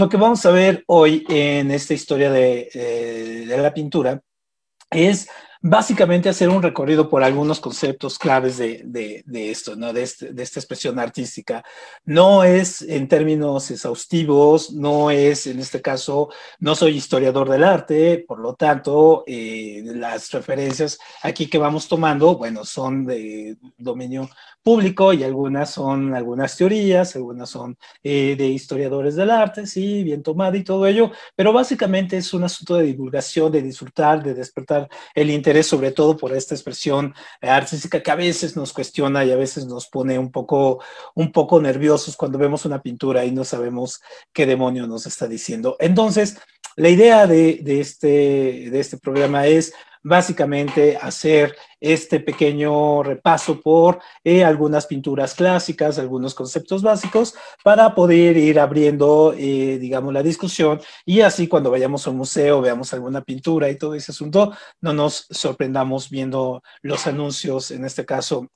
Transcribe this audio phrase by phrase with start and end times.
[0.00, 4.22] lo que vamos a ver hoy en esta historia de, eh, de la pintura
[4.90, 5.28] es
[5.62, 9.92] básicamente hacer un recorrido por algunos conceptos claves de, esto, ¿no?
[9.92, 11.62] De, este, de, esta expresión artística.
[12.04, 16.30] No es en términos exhaustivos, no es, en este caso,
[16.60, 22.38] no soy historiador del arte, por lo tanto, eh, las referencias aquí que vamos tomando,
[22.38, 24.30] bueno, son de dominio
[24.62, 30.22] público y algunas son algunas teorías, algunas son eh, de historiadores del arte, sí, bien
[30.22, 34.88] tomada y todo ello, pero básicamente es un asunto de divulgación, de disfrutar, de despertar
[35.14, 39.36] el interés sobre todo por esta expresión artística que a veces nos cuestiona y a
[39.36, 40.82] veces nos pone un poco,
[41.14, 44.00] un poco nerviosos cuando vemos una pintura y no sabemos
[44.32, 45.76] qué demonio nos está diciendo.
[45.80, 46.38] Entonces,
[46.76, 48.06] la idea de, de este,
[48.70, 49.72] de este programa es
[50.02, 58.36] básicamente hacer este pequeño repaso por eh, algunas pinturas clásicas, algunos conceptos básicos, para poder
[58.36, 60.80] ir abriendo, eh, digamos, la discusión.
[61.04, 64.92] Y así cuando vayamos a un museo, veamos alguna pintura y todo ese asunto, no
[64.92, 68.48] nos sorprendamos viendo los anuncios, en este caso,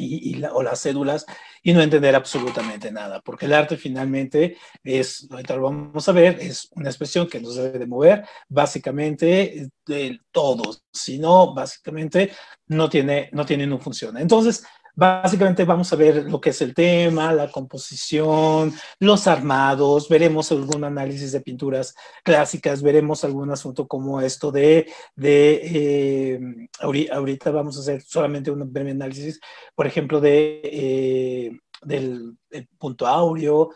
[0.00, 1.26] y, o las cédulas
[1.62, 6.38] y no entender absolutamente nada, porque el arte finalmente es, ahorita lo vamos a ver,
[6.40, 12.32] es una expresión que nos debe de mover básicamente de todo, si no, básicamente
[12.68, 14.20] no tiene, no tiene, no funciona.
[14.20, 14.64] Entonces,
[15.00, 20.84] Básicamente vamos a ver lo que es el tema, la composición, los armados, veremos algún
[20.84, 26.40] análisis de pinturas clásicas, veremos algún asunto como esto de, de eh,
[26.80, 29.40] ahorita vamos a hacer solamente un breve análisis,
[29.74, 32.36] por ejemplo, de, eh, del,
[32.76, 33.70] punto áureo,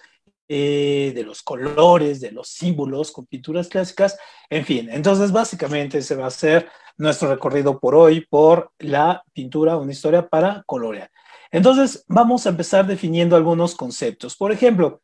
[0.47, 4.19] eh, de los colores, de los símbolos con pinturas clásicas,
[4.51, 4.91] en fin.
[4.91, 10.29] Entonces, básicamente se va a hacer nuestro recorrido por hoy por la pintura, una historia
[10.29, 11.11] para colorear.
[11.51, 14.37] Entonces, vamos a empezar definiendo algunos conceptos.
[14.37, 15.03] Por ejemplo,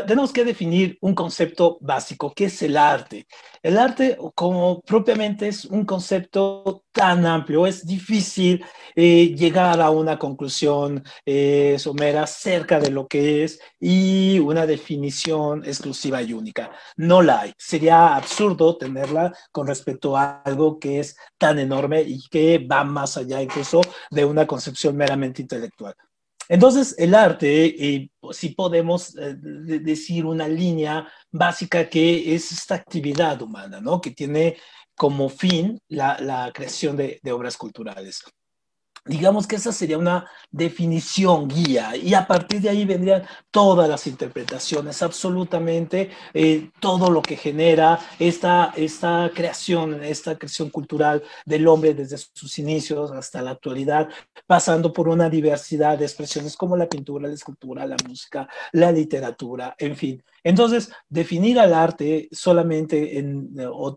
[0.00, 3.26] tenemos que definir un concepto básico, que es el arte.
[3.62, 8.64] El arte, como propiamente es un concepto tan amplio, es difícil
[8.96, 15.64] eh, llegar a una conclusión eh, somera cerca de lo que es y una definición
[15.64, 16.70] exclusiva y única.
[16.96, 17.52] No la hay.
[17.56, 23.16] Sería absurdo tenerla con respecto a algo que es tan enorme y que va más
[23.16, 25.94] allá incluso de una concepción meramente intelectual.
[26.52, 33.40] Entonces, el arte, eh, si podemos eh, decir una línea básica que es esta actividad
[33.40, 34.02] humana, ¿no?
[34.02, 34.58] Que tiene
[34.94, 38.22] como fin la, creación de, obras culturales.
[39.04, 44.06] Digamos que esa sería una definición guía y a partir de ahí vendrían todas las
[44.06, 51.94] interpretaciones, absolutamente eh, todo lo que genera esta, esta creación, esta creación cultural del hombre
[51.94, 54.08] desde sus inicios hasta la actualidad,
[54.46, 59.74] pasando por una diversidad de expresiones como la pintura, la escultura, la música, la literatura,
[59.78, 60.22] en fin.
[60.44, 63.52] Entonces, definir al arte solamente en,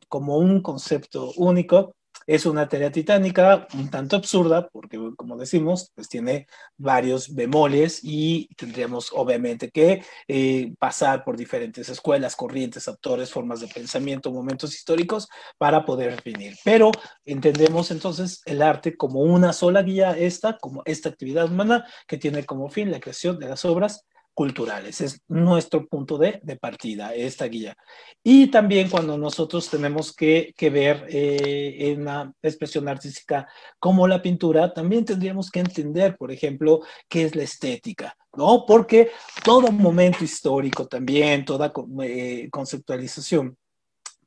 [0.07, 1.93] como un concepto único
[2.28, 6.47] es una tarea titánica, un tanto absurda, porque como decimos, pues tiene
[6.78, 13.68] varios bemoles y tendríamos obviamente que eh, pasar por diferentes escuelas, corrientes, autores, formas de
[13.68, 15.28] pensamiento, momentos históricos
[15.58, 16.56] para poder definir.
[16.64, 16.91] Pero
[17.25, 22.46] entendemos entonces el arte como una sola guía, esta, como esta actividad humana que tiene
[22.46, 25.01] como fin la creación de las obras culturales.
[25.01, 27.75] Es nuestro punto de, de, partida, esta guía.
[28.22, 33.47] Y también cuando nosotros tenemos que, que ver eh, en la expresión artística
[33.79, 38.66] como la pintura, también tendríamos que entender, por ejemplo, qué es la estética, ¿no?
[38.68, 39.09] Porque
[39.44, 41.72] todo momento histórico también, toda
[42.03, 43.57] eh, conceptualización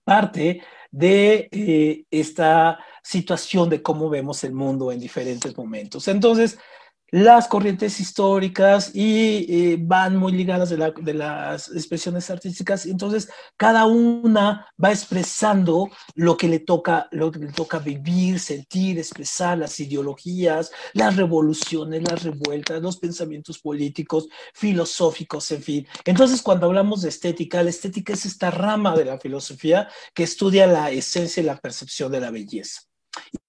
[0.02, 6.08] parte de eh, esta situación de cómo vemos el mundo en diferentes momentos.
[6.08, 6.58] Entonces,
[7.10, 12.86] las corrientes históricas y eh, van muy ligadas de, las expresiones artísticas.
[12.86, 18.98] Entonces, cada una va expresando lo que le toca, lo que le toca vivir, sentir,
[18.98, 25.86] expresar, las ideologías, las revoluciones, las revueltas, los pensamientos políticos, filosóficos, en fin.
[26.04, 30.66] Entonces, cuando hablamos de estética, la estética es esta rama de la filosofía que estudia
[30.66, 32.87] la esencia y la percepción de la belleza.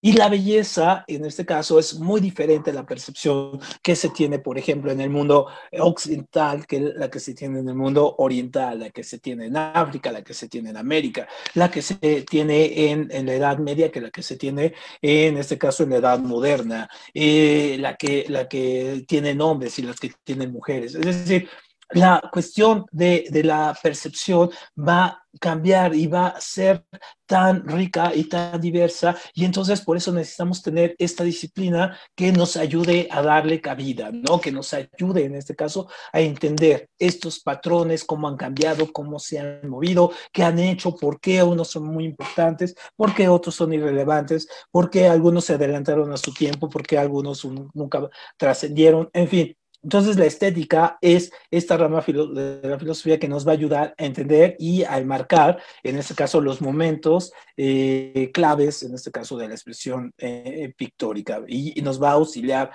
[0.01, 4.39] Y la belleza, en este caso, es muy diferente a la percepción que se tiene,
[4.39, 8.80] por ejemplo, en el mundo occidental, que la que se tiene en el mundo oriental,
[8.80, 12.21] la que se tiene en África, la que se tiene en América, la que se
[12.21, 15.98] tiene en, la Edad Media, que la que se tiene en este caso en la
[15.98, 20.95] Edad Moderna, eh, la, que, la que tiene hombres y las que tienen mujeres.
[20.95, 21.50] Es decir,
[21.91, 26.86] la cuestión de, de, la percepción va a cambiar y va a ser
[27.25, 32.57] tan rica y tan diversa y entonces por eso necesitamos tener esta disciplina que nos
[32.57, 34.41] ayude a darle cabida, ¿no?
[34.41, 39.39] Que nos ayude en este caso a entender estos patrones, cómo han cambiado, cómo se
[39.39, 43.74] han movido, qué han hecho, por qué unos son muy importantes, por qué otros son
[43.74, 49.27] irrelevantes, por qué algunos se adelantaron a su tiempo, por qué algunos nunca trascendieron, en
[49.27, 53.95] fin, entonces, la estética es esta rama de la filosofía que nos va a ayudar
[53.97, 59.37] a entender y a enmarcar, en este caso, los momentos eh, claves, en este caso
[59.37, 62.71] de la expresión eh, pictórica, y, nos va a auxiliar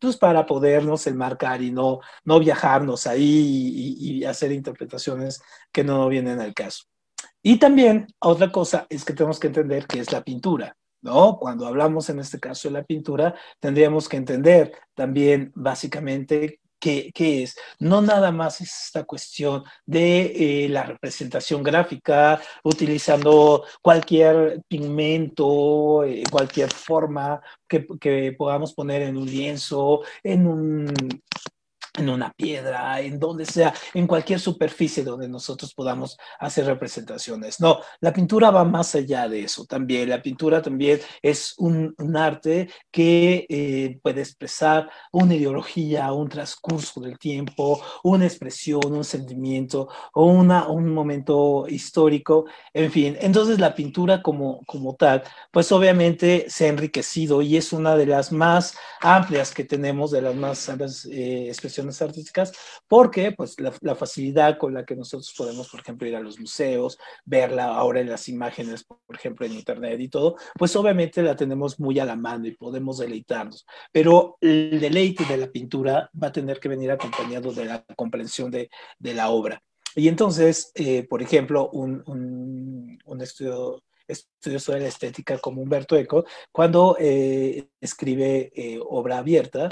[0.00, 5.40] pues, para podernos enmarcar y no, no viajarnos ahí y, y hacer interpretaciones
[5.70, 6.84] que no vienen al caso.
[7.40, 10.76] Y también, otra cosa es que tenemos que entender qué es la pintura.
[11.02, 11.38] ¿No?
[11.38, 17.56] Cuando hablamos en este caso de la pintura, tendríamos que entender también básicamente qué, es.
[17.78, 26.22] No nada más es esta cuestión de eh, la representación gráfica, utilizando cualquier pigmento, eh,
[26.30, 30.94] cualquier forma que, que podamos poner en un lienzo, en un
[31.98, 37.60] en una piedra, en donde sea, en cualquier superficie donde nosotros podamos hacer representaciones.
[37.60, 40.08] No, la pintura va más allá de eso también.
[40.08, 47.18] La pintura también es un, arte que eh, puede expresar una ideología, un transcurso del
[47.18, 53.16] tiempo, una expresión, un sentimiento o una, un momento histórico, en fin.
[53.20, 58.06] Entonces la pintura como, como tal, pues obviamente se ha enriquecido y es una de
[58.06, 62.52] las más amplias que tenemos, de las más amplias eh, expresiones artísticas,
[62.88, 66.98] porque pues la, facilidad con la que nosotros podemos, por ejemplo, ir a los museos,
[67.24, 71.80] verla ahora en las imágenes, por ejemplo, en internet y todo, pues obviamente la tenemos
[71.80, 73.66] muy a la mano y podemos deleitarnos.
[73.92, 78.50] Pero el deleite de la pintura va a tener que venir acompañado de la comprensión
[78.50, 79.62] de, de la obra.
[79.94, 85.96] Y entonces, eh, por ejemplo, un, un, un estudio estudio sobre la estética como Humberto
[85.96, 89.68] Eco, cuando eh, escribe eh, obra abierta,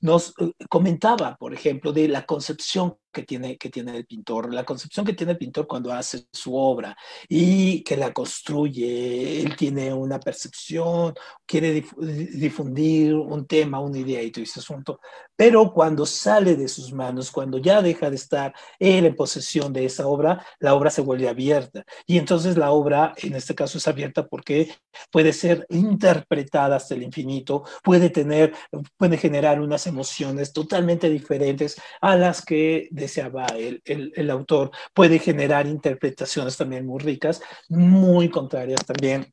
[0.00, 4.64] nos eh, comentaba, por ejemplo, de la concepción que tiene, que tiene el pintor, la
[4.64, 6.96] concepción que tiene el pintor cuando hace su obra
[7.28, 11.14] y que la construye, él tiene una percepción,
[11.46, 11.84] quiere
[12.32, 15.00] difundir un tema, una idea y todo ese asunto,
[15.38, 19.84] pero cuando sale de sus manos, cuando ya deja de estar él en posesión de
[19.84, 21.84] esa obra, la obra se vuelve abierta.
[22.08, 24.74] Y entonces la obra, en este caso, es abierta porque
[25.12, 28.52] puede ser interpretada hasta el infinito, puede tener,
[28.96, 35.20] puede generar unas emociones totalmente diferentes a las que deseaba el, el, el autor, puede
[35.20, 39.32] generar interpretaciones también muy ricas, muy contrarias también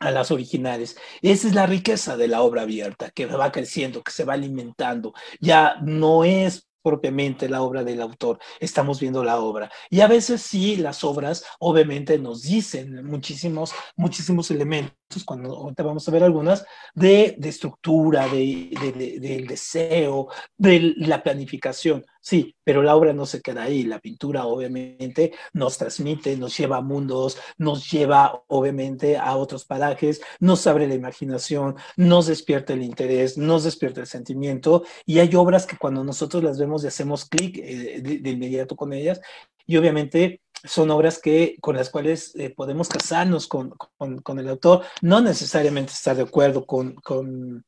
[0.00, 0.96] a las originales.
[1.22, 5.14] Esa es la riqueza de la obra abierta, que va creciendo, que se va alimentando.
[5.40, 9.70] Ya no es propiamente la obra del autor, estamos viendo la obra.
[9.88, 16.06] Y a veces sí, las obras obviamente nos dicen muchísimos, muchísimos elementos cuando ahorita vamos
[16.06, 22.04] a ver algunas, de, de estructura, de, de, del deseo, de la planificación.
[22.24, 23.82] Sí, pero la obra no se queda ahí.
[23.82, 30.22] La pintura obviamente nos transmite, nos lleva a mundos, nos lleva obviamente a otros parajes,
[30.40, 34.84] nos abre la imaginación, nos despierta el interés, nos despierta el sentimiento.
[35.04, 38.94] Y hay obras que cuando nosotros las vemos y hacemos clic eh, de inmediato con
[38.94, 39.20] ellas,
[39.66, 44.82] y obviamente son obras que, con las cuales eh, podemos casarnos con, con, el autor,
[45.02, 47.64] no necesariamente estar de acuerdo con, con,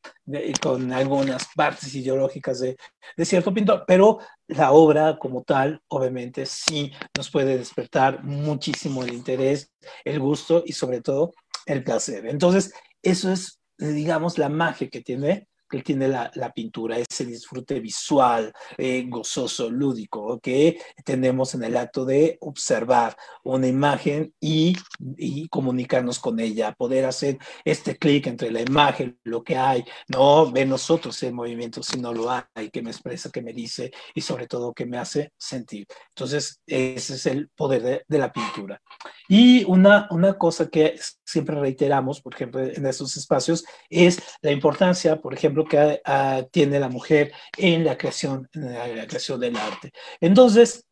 [0.60, 2.76] con algunas partes ideológicas de,
[3.16, 9.12] de, cierto pintor, pero la obra como tal, obviamente, sí nos puede despertar muchísimo el
[9.12, 9.70] interés,
[10.04, 11.34] el gusto y sobre todo
[11.66, 12.26] el placer.
[12.26, 12.72] Entonces,
[13.02, 18.52] eso es, digamos, la magia que tiene que tiene la, la, pintura, ese disfrute visual,
[18.76, 24.76] eh, gozoso, lúdico, que tenemos en el acto de observar una imagen y,
[25.16, 30.50] y comunicarnos con ella, poder hacer este clic entre la imagen, lo que hay, no
[30.50, 34.20] ver nosotros el movimiento si no lo hay, que me expresa, que me dice y
[34.20, 35.86] sobre todo que me hace sentir.
[36.08, 38.80] Entonces, ese es el poder de, de la pintura.
[39.28, 45.20] Y una, una cosa que siempre reiteramos, por ejemplo, en estos espacios, es la importancia,
[45.20, 49.92] por ejemplo, que uh, tiene la mujer en la creación, en la, creación del arte.
[50.20, 50.84] Entonces,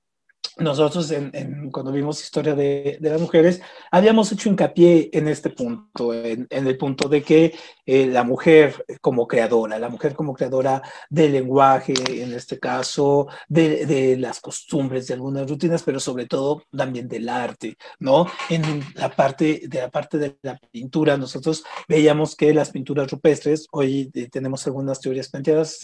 [0.59, 3.61] nosotros en, cuando vimos historia de, las mujeres,
[3.91, 7.55] habíamos hecho hincapié en este punto, en, el punto de que
[7.87, 14.17] eh, la mujer como creadora, la mujer como creadora del lenguaje, en este caso, de,
[14.19, 18.27] las costumbres, de algunas rutinas, pero sobre todo también del arte, ¿no?
[18.49, 23.67] En la parte de la parte de la pintura, nosotros veíamos que las pinturas rupestres,
[23.73, 25.81] hoy eh, tenemos algunas teorías planteadas,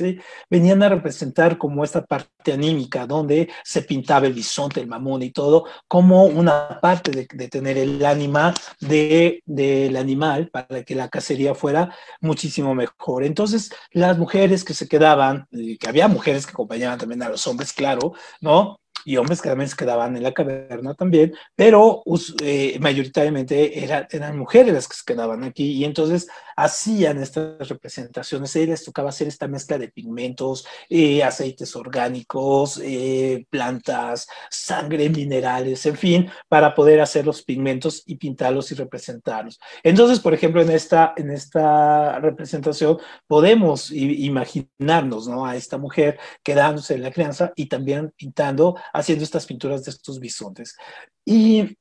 [0.49, 4.35] venían a representar como esta parte anímica, donde se pintaba el
[4.77, 10.85] el mamón y todo, como una parte de, tener el ánima del de, animal para
[10.85, 13.25] que la cacería fuera muchísimo mejor.
[13.25, 17.73] Entonces, las mujeres que se quedaban, que había mujeres que acompañaban también a los hombres,
[17.73, 18.81] claro, ¿no?
[19.05, 22.03] Y hombres que también se quedaban en la caverna también, pero
[22.43, 28.57] eh, mayoritariamente eran mujeres las que se quedaban aquí y entonces hacían estas representaciones.
[28.57, 35.87] A les tocaba hacer esta mezcla de pigmentos, eh, aceites orgánicos, eh, plantas, sangre, minerales,
[35.87, 39.59] en fin, para poder hacer los pigmentos y pintarlos y representarlos.
[39.83, 45.47] Entonces, por ejemplo, en esta, en esta representación podemos imaginarnos ¿no?
[45.47, 50.21] a esta mujer quedándose en la crianza y también pintando haciendo estas pinturas de estos
[50.21, 50.77] bisontes.
[51.25, 51.77] Y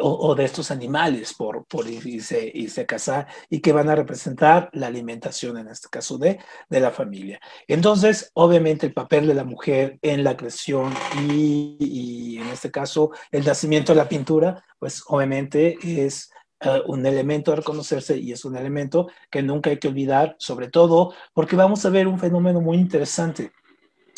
[0.00, 4.68] o, de estos animales por, por irse, irse, a cazar y que van a representar
[4.72, 7.40] la alimentación, en este caso de, de la familia.
[7.66, 10.92] Entonces, obviamente, el papel de la mujer en la creación
[11.28, 17.52] y, en este caso el nacimiento de la pintura, pues obviamente es eh, un elemento
[17.52, 21.84] a reconocerse y es un elemento que nunca hay que olvidar, sobre todo porque vamos
[21.84, 23.52] a ver un fenómeno muy interesante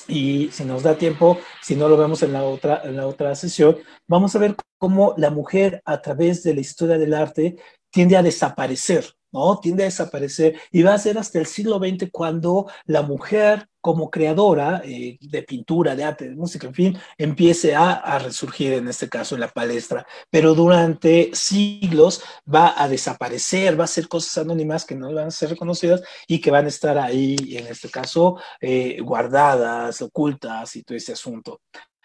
[0.08, 3.34] y si nos da tiempo, si no lo vemos en la otra, en la otra
[3.34, 7.56] sesión, vamos a ver cómo la mujer a través de la historia del arte
[7.90, 9.06] tiende a desaparecer.
[9.32, 9.58] ¿no?
[9.58, 14.10] Tiende a desaparecer y va a ser hasta el siglo XX cuando la mujer como
[14.10, 18.88] creadora eh, de pintura, de arte, de música, en fin, empiece a, a, resurgir en
[18.88, 22.22] este caso en la palestra, pero durante siglos
[22.52, 26.40] va a desaparecer, va a ser cosas anónimas que no van a ser reconocidas y
[26.40, 31.60] que van a estar ahí, en este caso, eh, guardadas, ocultas y todo ese asunto.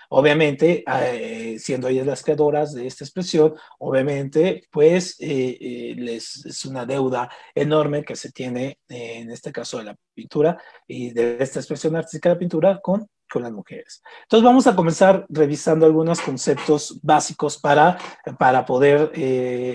[0.09, 6.85] Obviamente, eh, siendo ellas las creadoras de esta expresión, obviamente, pues eh, eh, es una
[6.85, 11.95] deuda enorme que se tiene, en este caso de la pintura y de esta expresión
[11.95, 14.01] artística de la pintura con, con las mujeres.
[14.23, 17.97] Entonces vamos a comenzar revisando algunos conceptos básicos para,
[18.39, 19.11] para poder,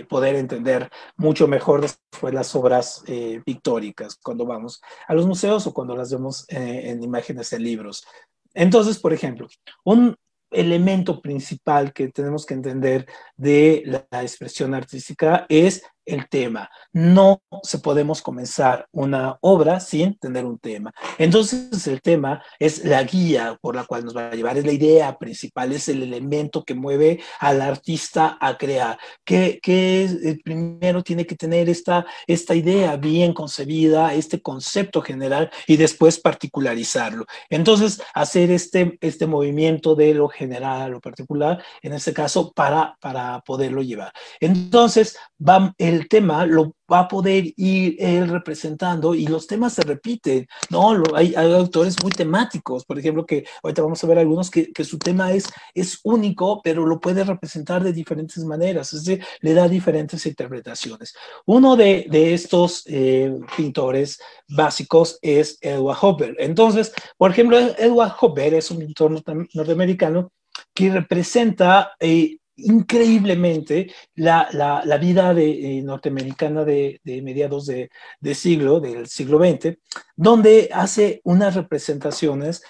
[0.09, 3.05] poder entender mucho mejor después las obras
[3.45, 8.05] pictóricas cuando vamos a los museos o cuando las vemos en imágenes en libros.
[8.55, 9.49] Entonces, por ejemplo,
[9.85, 10.17] un
[10.51, 13.07] elemento principal que tenemos que entender
[13.37, 16.71] de la expresión artística es el tema.
[16.93, 20.93] No se podemos comenzar una obra sin tener un tema.
[21.19, 24.73] Entonces el tema es la guía por la cual nos va a llevar, es la
[24.73, 31.27] idea principal, es el elemento que mueve al artista a crear, que, que primero tiene
[31.27, 37.27] que tener esta, esta idea bien concebida, este concepto general y después particularizarlo.
[37.51, 42.97] Entonces hacer este, este movimiento de lo general a lo particular, en este caso, para,
[43.01, 44.13] para poderlo llevar.
[44.41, 47.97] Entonces, va, el tema lo va a poder ir
[48.29, 51.03] representando y los temas se repiten, ¿no?
[51.15, 54.99] Hay, autores muy temáticos, por ejemplo, que ahorita vamos a ver algunos que, que, su
[54.99, 59.69] tema es, es único, pero lo puede representar de diferentes maneras, es decir, le da
[59.69, 61.15] diferentes interpretaciones.
[61.47, 66.37] Uno de, de estos eh, pintores básicos es Edward Hopper.
[66.39, 69.23] Entonces, por ejemplo, Edward Hopper es un pintor
[69.55, 70.31] norteamericano
[70.75, 77.91] que representa eh, increíblemente la, la, vida de, eh, norteamericana de, de mediados de,
[78.21, 79.79] de, siglo, del siglo XX,
[80.23, 82.63] donde hace unas representaciones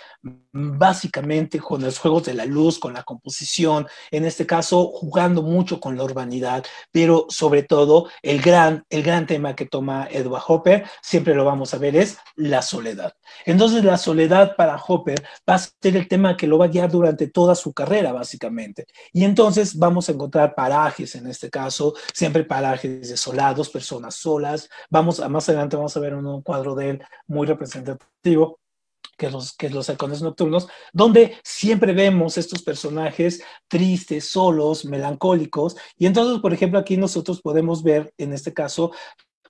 [0.52, 5.80] básicamente con los juegos de la luz, con la composición, en este caso jugando mucho
[5.80, 10.84] con la urbanidad, pero sobre todo el gran, el gran tema que toma Edward Hopper,
[11.00, 13.14] siempre lo vamos a ver, es la soledad.
[13.44, 16.90] Entonces la soledad para Hopper va a ser el tema que lo va a guiar
[16.90, 18.86] durante toda su carrera, básicamente.
[19.12, 24.68] Y entonces vamos a encontrar parajes, en este caso, siempre parajes desolados, personas solas.
[24.88, 28.58] Vamos más adelante vamos a ver un cuadro de él muy representativo
[29.16, 35.76] que los, que los halcones nocturnos, donde siempre vemos estos personajes tristes, solos, melancólicos.
[35.96, 38.92] Y entonces, por ejemplo, aquí nosotros podemos ver, en este caso,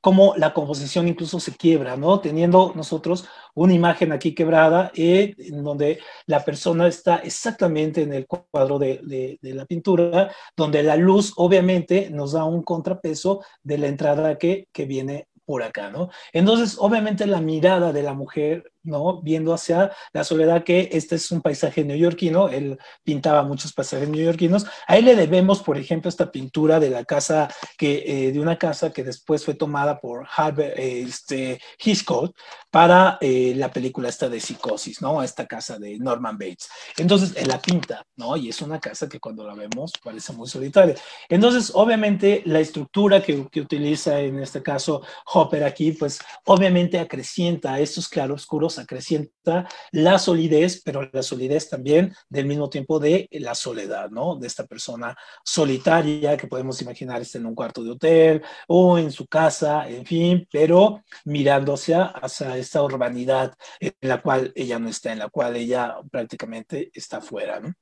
[0.03, 2.21] cómo la composición incluso se quiebra, ¿no?
[2.21, 8.27] Teniendo nosotros una imagen aquí quebrada, eh, en donde la persona está exactamente en el
[8.27, 13.79] cuadro de, de, de, la pintura, donde la luz obviamente nos da un contrapeso de
[13.79, 16.11] la entrada que, que viene por acá, ¿no?
[16.33, 19.21] Entonces, obviamente la mirada de la mujer ¿no?
[19.23, 24.67] Viendo hacia la soledad, que este es un paisaje neoyorquino, él pintaba muchos paisajes neoyorquinos.
[24.87, 28.59] A él le debemos, por ejemplo, esta pintura de la casa, que, eh, de una
[28.59, 32.35] casa que después fue tomada por Harvey, este, Hitchcock
[32.71, 35.23] para eh, la película esta de Psicosis, ¿no?
[35.23, 36.69] Esta casa de Norman Bates.
[36.97, 38.37] Entonces, él la pinta, ¿no?
[38.37, 40.95] Y es una casa que cuando la vemos parece muy solitaria.
[41.29, 47.79] Entonces, obviamente, la estructura que, que utiliza en este caso Hopper aquí, pues obviamente acrecienta
[47.79, 54.11] estos claroscuros, acrecienta la solidez, pero la solidez también del mismo tiempo de la soledad,
[54.11, 54.37] ¿no?
[54.37, 59.11] De esta persona solitaria que podemos imaginar está en un cuarto de hotel o en
[59.11, 65.13] su casa, en fin, pero mirándose hacia esta urbanidad en la cual ella no está,
[65.13, 67.73] en la cual ella prácticamente está fuera, ¿no?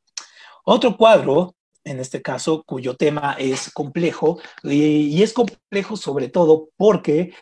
[0.65, 1.55] Otro cuadro
[1.85, 7.35] en este caso, cuyo tema es complejo, y, es complejo sobre todo porque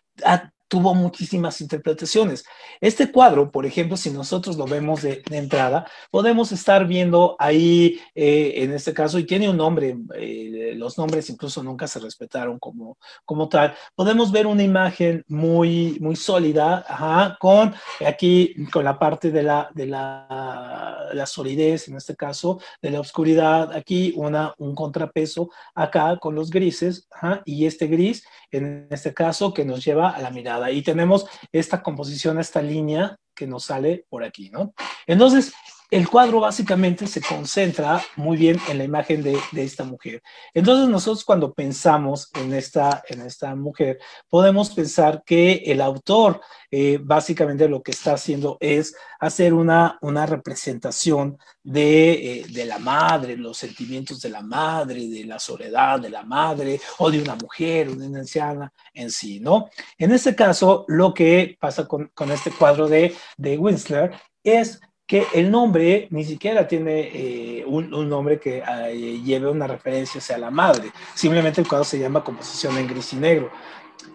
[0.69, 2.45] tuvo muchísimas interpretaciones.
[2.81, 8.55] Este cuadro, por ejemplo, si nosotros lo vemos de, entrada, podemos estar viendo ahí, eh,
[8.57, 12.99] en este caso, y tiene un nombre, eh, los nombres incluso nunca se respetaron como,
[13.25, 16.85] como tal, podemos ver una imagen muy, muy sólida,
[17.41, 17.75] con
[18.07, 23.01] aquí, con la parte de la, de la, la solidez, en este caso, de la
[23.01, 27.09] oscuridad, aquí una, un contrapeso, acá con los grises,
[27.45, 31.83] y este gris, en este caso, que nos lleva a la mirada y tenemos esta
[31.83, 34.75] composición, esta línea que nos sale por aquí, ¿no?
[35.07, 35.53] Entonces,
[35.91, 40.23] el cuadro básicamente se concentra muy bien en la imagen de, esta mujer.
[40.53, 46.41] Entonces nosotros cuando pensamos en esta, en esta mujer, podemos pensar que el autor
[46.71, 52.79] eh, básicamente lo que está haciendo es hacer una, una representación de, eh, de, la
[52.79, 57.35] madre, los sentimientos de la madre, de la soledad de la madre o de una
[57.35, 59.69] mujer, una anciana en sí, ¿no?
[59.97, 65.27] En este caso, lo que pasa con, con este cuadro de, de Winsler es que
[65.33, 70.51] el nombre ni siquiera tiene eh, un, nombre que eh, lleve una referencia hacia la
[70.51, 73.51] madre, simplemente el cuadro se llama composición en gris y negro.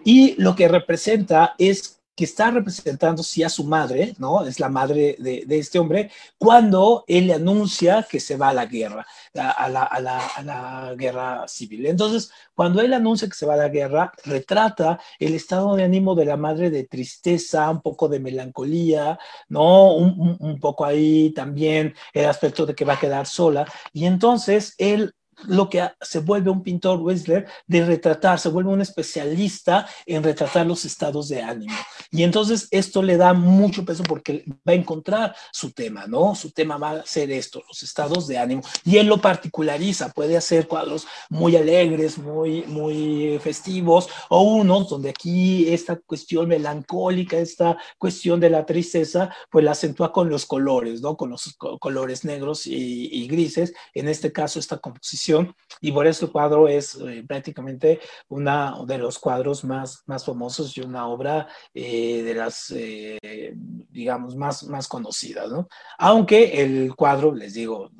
[0.04, 4.46] Y lo que representa es que está representando sí a su madre, ¿no?
[4.46, 9.06] Es la madre de, este hombre, cuando él anuncia que se va a la guerra,
[9.34, 11.86] a la, a, la, guerra civil.
[11.86, 16.14] Entonces, cuando él anuncia que se va a la guerra, retrata el estado de ánimo
[16.14, 19.18] de la madre de tristeza, un poco de melancolía,
[19.48, 19.94] ¿no?
[19.96, 23.66] Un poco ahí también el aspecto de que va a quedar sola.
[23.92, 25.14] Y entonces él
[25.48, 30.66] lo que se vuelve un pintor Wessler de retratar, se vuelve un especialista en retratar
[30.66, 31.74] los estados de ánimo.
[32.10, 36.34] Y entonces esto le da mucho peso porque va a encontrar su tema, ¿no?
[36.34, 38.62] Su tema va a ser esto, los estados de ánimo.
[38.84, 45.10] Y él lo particulariza, puede hacer cuadros muy alegres, muy, muy festivos, o unos donde
[45.10, 51.00] aquí esta cuestión melancólica, esta cuestión de la tristeza, pues la acentúa con los colores,
[51.00, 51.16] ¿no?
[51.16, 53.74] Con los colores negros y, y grises.
[53.92, 55.33] En este caso, esta composición
[55.80, 60.76] y por eso el cuadro es eh, prácticamente uno de los cuadros más, más famosos
[60.76, 65.68] y una obra eh, de las, eh, digamos, más, más conocidas, ¿no?
[65.98, 67.90] Aunque el cuadro, les digo,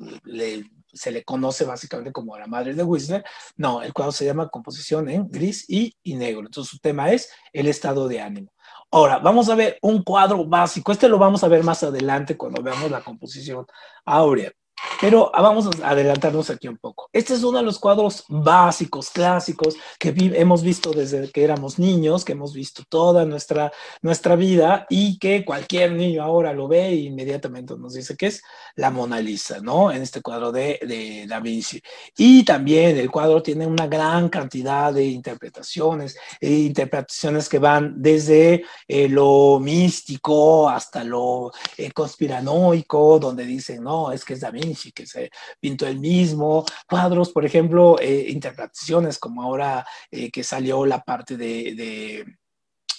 [0.93, 3.23] se le conoce básicamente como la madre de Whistler,
[3.57, 7.29] no, el cuadro se llama Composición en gris y, y negro, entonces su tema es
[7.53, 8.51] el estado de ánimo.
[8.91, 10.91] Ahora, vamos a ver un cuadro básico.
[10.91, 13.65] Este lo vamos a ver más adelante cuando veamos la composición
[14.05, 14.51] áurea.
[15.01, 17.09] Pero ah, vamos a adelantarnos aquí un poco.
[17.13, 22.25] Este es uno de los cuadros básicos, clásicos, que hemos visto desde que éramos niños,
[22.25, 26.95] que hemos visto toda nuestra, nuestra vida y que cualquier niño ahora lo ve e
[26.95, 28.41] inmediatamente nos dice que es
[28.75, 29.91] la Mona Lisa, ¿no?
[29.91, 31.81] En este cuadro de, de Da Vinci.
[32.17, 38.63] Y también el cuadro tiene una gran cantidad de interpretaciones, e interpretaciones que van desde
[38.87, 44.64] eh, lo místico hasta lo eh, conspiranoico, donde dicen, no, es que es Da Vinci
[44.73, 50.85] que se pintó el mismo, cuadros, por ejemplo, eh, interpretaciones como ahora eh, que salió
[50.85, 52.25] la parte de,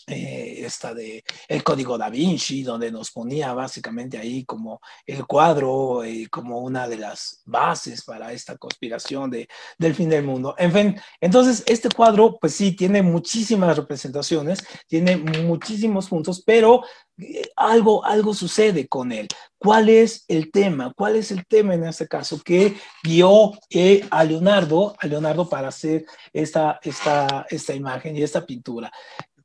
[0.06, 6.02] eh, esta de el código da Vinci, donde nos ponía básicamente ahí como el cuadro,
[6.30, 10.54] como una de las bases para esta conspiración de, del fin del mundo.
[10.58, 16.82] En fin, entonces este cuadro, pues sí, tiene muchísimas representaciones, tiene muchísimos puntos, pero
[17.56, 19.28] algo, algo sucede con él.
[19.58, 20.92] ¿Cuál es el tema?
[20.94, 25.68] ¿Cuál es el tema en este caso que guió eh, a Leonardo, a Leonardo para
[25.68, 28.92] hacer esta, esta, esta imagen y esta pintura?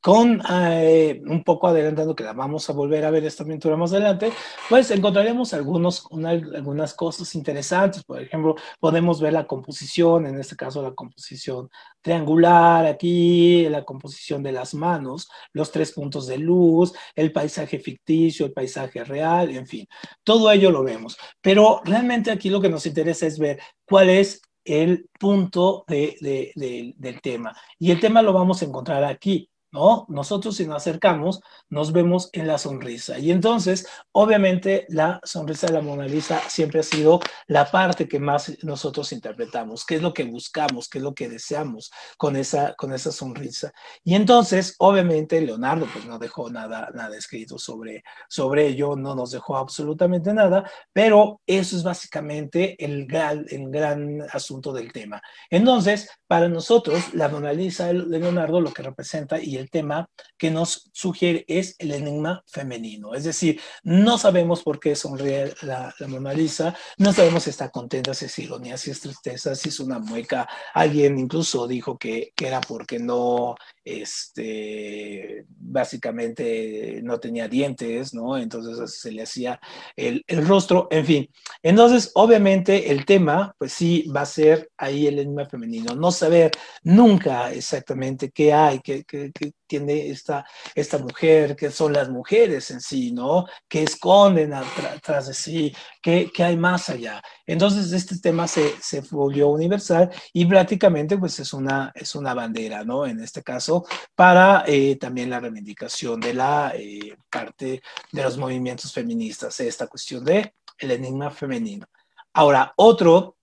[0.01, 3.91] Con eh, un poco adelantando que la vamos a volver a ver esta pintura más
[3.93, 4.33] adelante,
[4.67, 8.03] pues encontraremos algunos, algunas cosas interesantes.
[8.03, 11.69] Por ejemplo, podemos ver la composición, en este caso la composición
[12.01, 18.47] triangular aquí, la composición de las manos, los tres puntos de luz, el paisaje ficticio,
[18.47, 19.87] el paisaje real, en fin,
[20.23, 21.17] todo ello lo vemos.
[21.41, 27.55] Pero realmente aquí lo que nos interesa es ver cuál es el punto del tema.
[27.79, 29.50] Y el tema lo vamos a encontrar aquí.
[29.71, 30.05] ¿No?
[30.09, 33.17] Nosotros si nos acercamos, nos vemos en la sonrisa.
[33.19, 38.19] Y entonces, obviamente, la sonrisa de la Mona Lisa siempre ha sido la parte que
[38.19, 42.73] más nosotros interpretamos, qué es lo que buscamos, qué es lo que deseamos con esa,
[42.75, 43.71] con esa sonrisa.
[44.03, 49.31] Y entonces, obviamente, Leonardo pues no dejó nada, nada escrito sobre, sobre ello, no nos
[49.31, 55.21] dejó absolutamente nada, pero eso es básicamente el gran, el gran asunto del tema.
[55.49, 60.51] Entonces, para nosotros, la Mona Lisa de Leonardo lo que representa y el tema que
[60.51, 63.13] nos sugiere es el enigma femenino.
[63.13, 67.69] Es decir, no sabemos por qué sonríe la, la Mona Lisa, no sabemos si está
[67.69, 70.47] contenta, si es ironía, si es tristeza, si es una mueca.
[70.73, 78.37] Alguien incluso dijo que, que era porque no, este, básicamente no tenía dientes, ¿no?
[78.37, 79.59] Entonces se le hacía
[79.95, 81.29] el, rostro, en fin.
[81.63, 85.95] Entonces, obviamente, el tema, pues sí, va a ser ahí el enigma femenino.
[85.95, 86.51] No saber
[86.83, 89.31] nunca exactamente qué hay, qué, qué
[89.71, 93.45] tiene esta, esta mujer, qué son las mujeres en sí, ¿no?
[93.69, 95.73] ¿Qué esconden atrás de sí?
[96.01, 97.21] ¿Qué, ¿Qué, hay más allá?
[97.45, 102.83] Entonces, este tema se, se volvió universal y prácticamente, pues es una, es una bandera,
[102.83, 103.05] ¿no?
[103.05, 107.81] En este caso, para eh, también la reivindicación de la eh, parte
[108.11, 111.85] de los movimientos feministas, esta cuestión de el enigma femenino.
[112.33, 113.37] Ahora, otro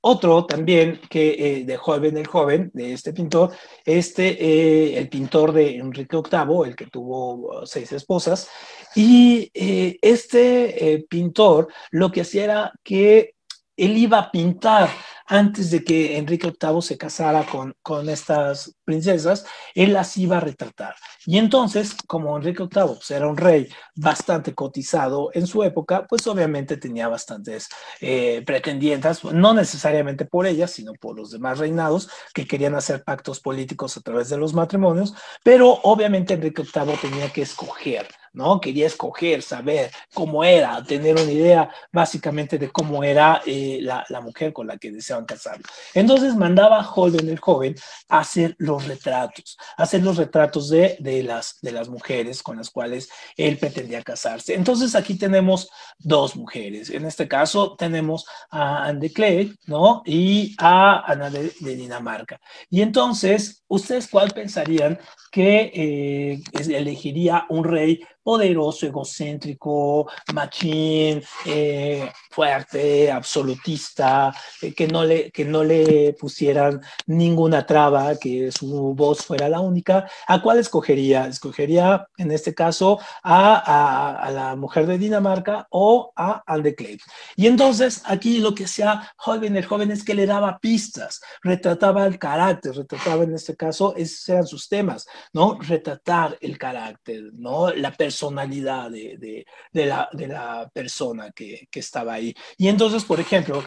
[0.00, 3.50] otro también que eh, de joven, el joven, de este pintor,
[3.84, 8.48] este, el pintor de Enrique VIII, el que tuvo seis esposas,
[8.94, 13.34] y este pintor lo que hacía era que
[13.76, 14.88] él iba a pintar
[15.28, 20.40] antes de que Enrique VIII se casara con, con estas princesas, él las iba a
[20.40, 20.94] retratar.
[21.26, 26.26] Y entonces, como Enrique VIII pues, era un rey bastante cotizado en su época, pues
[26.26, 27.68] obviamente tenía bastantes
[28.00, 33.40] eh, pretendientes, no necesariamente por ellas, sino por los demás reinados que querían hacer pactos
[33.40, 35.14] políticos a través de los matrimonios,
[35.44, 38.60] pero obviamente Enrique VIII tenía que escoger ¿no?
[38.60, 44.20] Quería escoger, saber cómo era, tener una idea básicamente de cómo era eh, la, la,
[44.20, 45.58] mujer con la que deseaban casar.
[45.94, 47.74] Entonces mandaba a Holden el joven
[48.08, 52.70] a hacer los retratos, hacer los retratos de, de, las, de las mujeres con las
[52.70, 54.54] cuales él pretendía casarse.
[54.54, 56.90] Entonces aquí tenemos dos mujeres.
[56.90, 60.02] En este caso tenemos a Anne de Clay, ¿no?
[60.04, 62.40] Y a Ana de, de Dinamarca.
[62.70, 64.98] Y entonces, ¿ustedes cuál pensarían
[65.30, 75.30] que eh, elegiría un rey poderoso, egocéntrico, machín, eh, fuerte, absolutista, eh, que, no le,
[75.30, 81.26] que no le pusieran ninguna traba, que su voz fuera la única, ¿a cuál escogería?
[81.26, 86.98] Escogería, en este caso, a, a, la mujer de Dinamarca o a Anne Clay.
[87.34, 92.06] Y entonces, aquí lo que hacía joven, el joven es que le daba pistas, retrataba
[92.06, 95.58] el carácter, retrataba en este caso, esos eran sus temas, ¿no?
[95.58, 97.70] Retratar el carácter, ¿no?
[97.70, 102.34] La persona personalidad de, de, la, de la, persona que, que estaba ahí.
[102.56, 103.62] Y entonces, por ejemplo,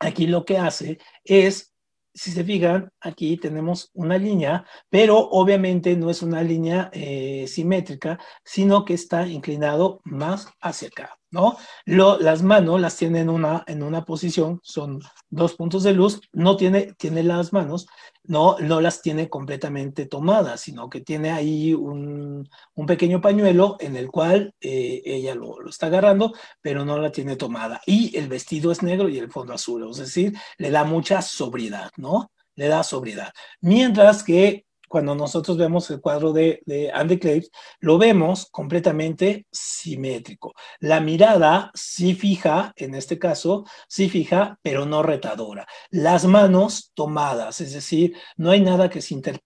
[0.00, 1.72] aquí lo que hace es
[2.12, 8.18] si se fijan, aquí tenemos una línea, pero obviamente no es una línea eh, simétrica,
[8.42, 11.56] sino que está inclinado más hacia acá, ¿no?
[11.84, 16.94] Las manos las tienen una, en una posición, son dos puntos de luz, no tiene,
[16.98, 17.86] tiene las manos,
[18.24, 23.96] no, no las tiene completamente tomadas, sino que tiene ahí un, un pequeño pañuelo en
[23.96, 27.80] el cual eh, ella lo, lo, está agarrando, pero no la tiene tomada.
[27.86, 31.90] Y el vestido es negro y el fondo azul, es decir, le da mucha sobriedad,
[31.96, 32.30] ¿no?
[32.54, 33.32] Le da sobriedad.
[33.60, 40.54] Mientras que cuando nosotros vemos el cuadro de, Andy Claves, lo vemos completamente simétrico.
[40.80, 45.66] La mirada sí fija, en este caso, sí fija, pero no retadora.
[45.90, 49.45] Las manos tomadas, es decir, no hay nada que se interprete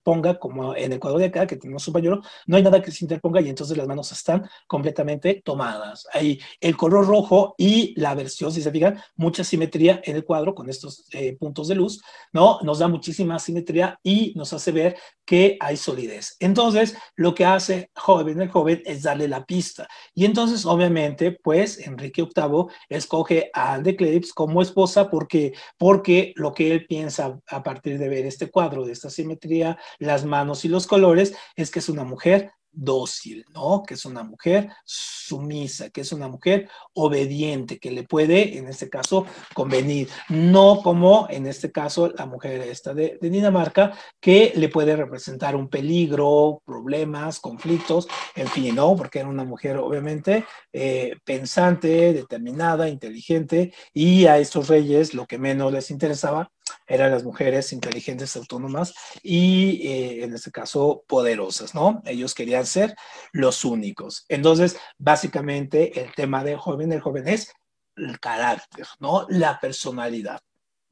[0.00, 2.90] interponga, como en el cuadro de acá, que tenemos un pañuelo, no hay nada que
[2.90, 6.06] se interponga y entonces las manos están completamente tomadas.
[6.12, 10.54] Hay el color rojo y la versión, si se fijan, mucha simetría en el cuadro
[10.54, 12.60] con estos eh, puntos de luz, ¿no?
[12.62, 16.36] Nos da muchísima simetría y nos hace ver que hay solidez.
[16.40, 19.86] Entonces, lo que hace joven el joven es darle la pista.
[20.14, 26.32] Y entonces, obviamente, pues, Enrique VIII escoge a Anne de Cleves como esposa porque, porque
[26.36, 30.64] lo que él piensa a partir de ver este cuadro, de esta simetría, las manos
[30.64, 33.82] y los colores, es que es una mujer dócil, ¿no?
[33.86, 38.88] Que es una mujer sumisa, que es una mujer obediente, que le puede, en este
[38.88, 40.08] caso, convenir.
[40.28, 45.68] No como, en este caso, la mujer esta de, Dinamarca, que le puede representar un
[45.68, 48.94] peligro, problemas, conflictos, en fin, ¿no?
[48.96, 55.38] Porque era una mujer, obviamente, eh, pensante, determinada, inteligente, y a estos reyes lo que
[55.38, 56.50] menos les interesaba
[56.90, 62.02] eran las mujeres inteligentes, autónomas y eh, en este caso poderosas, ¿no?
[62.04, 62.94] Ellos querían ser
[63.32, 64.26] los únicos.
[64.28, 67.52] Entonces, básicamente el tema del joven, el joven es
[67.96, 69.26] el carácter, ¿no?
[69.28, 70.40] La personalidad.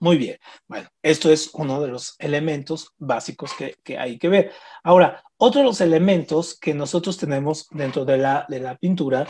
[0.00, 0.38] Muy bien.
[0.68, 4.52] Bueno, esto es uno de los elementos básicos que, que, hay que ver.
[4.84, 9.26] Ahora, otro de los elementos que nosotros tenemos dentro de la, de la pintura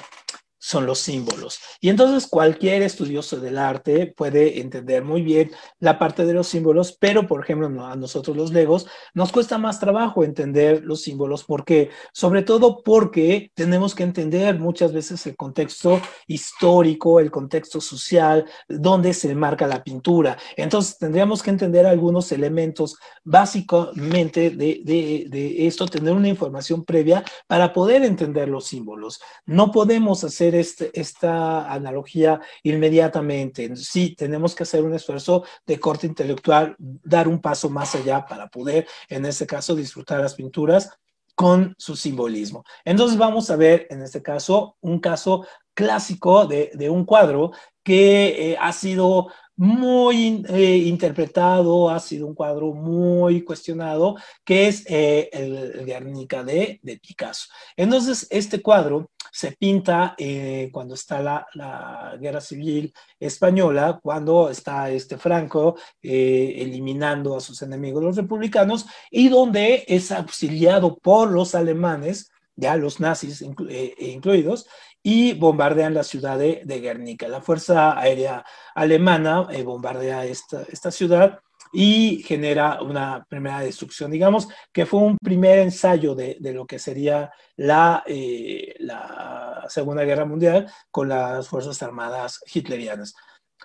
[0.59, 1.59] son los símbolos.
[1.81, 6.97] Y entonces cualquier estudioso del arte puede entender muy bien la parte de los símbolos,
[6.99, 11.91] pero por ejemplo a nosotros los legos nos cuesta más trabajo entender los símbolos porque
[12.13, 19.15] sobre todo porque tenemos que entender muchas veces el contexto histórico, el contexto social, donde
[19.15, 20.37] se marca la pintura.
[20.57, 27.25] Entonces tendríamos que entender algunos elementos básicamente de, de, de esto, tener una información previa
[27.47, 29.21] para poder entender los símbolos.
[29.47, 33.75] No podemos hacer este, esta analogía inmediatamente.
[33.77, 38.49] Sí, tenemos que hacer un esfuerzo de corte intelectual, dar un paso más allá para
[38.49, 40.91] poder, en este caso, disfrutar las pinturas
[41.35, 42.65] con su simbolismo.
[42.85, 47.53] Entonces vamos a ver, en este caso, un caso clásico de, de un cuadro
[47.85, 54.85] que eh, ha sido muy eh, interpretado, ha sido un cuadro muy cuestionado, que es
[54.89, 57.49] eh, el, Guernica de, de, Picasso.
[57.77, 65.19] Entonces, este cuadro se pinta eh, cuando está la, guerra civil española, cuando está este
[65.19, 72.77] Franco eliminando a sus enemigos los republicanos y donde es auxiliado por los alemanes ya
[72.77, 74.67] los nazis incluidos,
[75.03, 77.29] y bombardean la ciudad de, Guernica.
[77.29, 81.41] La Fuerza Aérea Alemana eh, bombardea esta, esta ciudad
[81.73, 86.79] y genera una primera destrucción, digamos, que fue un primer ensayo de, de lo que
[86.79, 93.15] sería la, eh, la Segunda Guerra Mundial con las Fuerzas Armadas hitlerianas.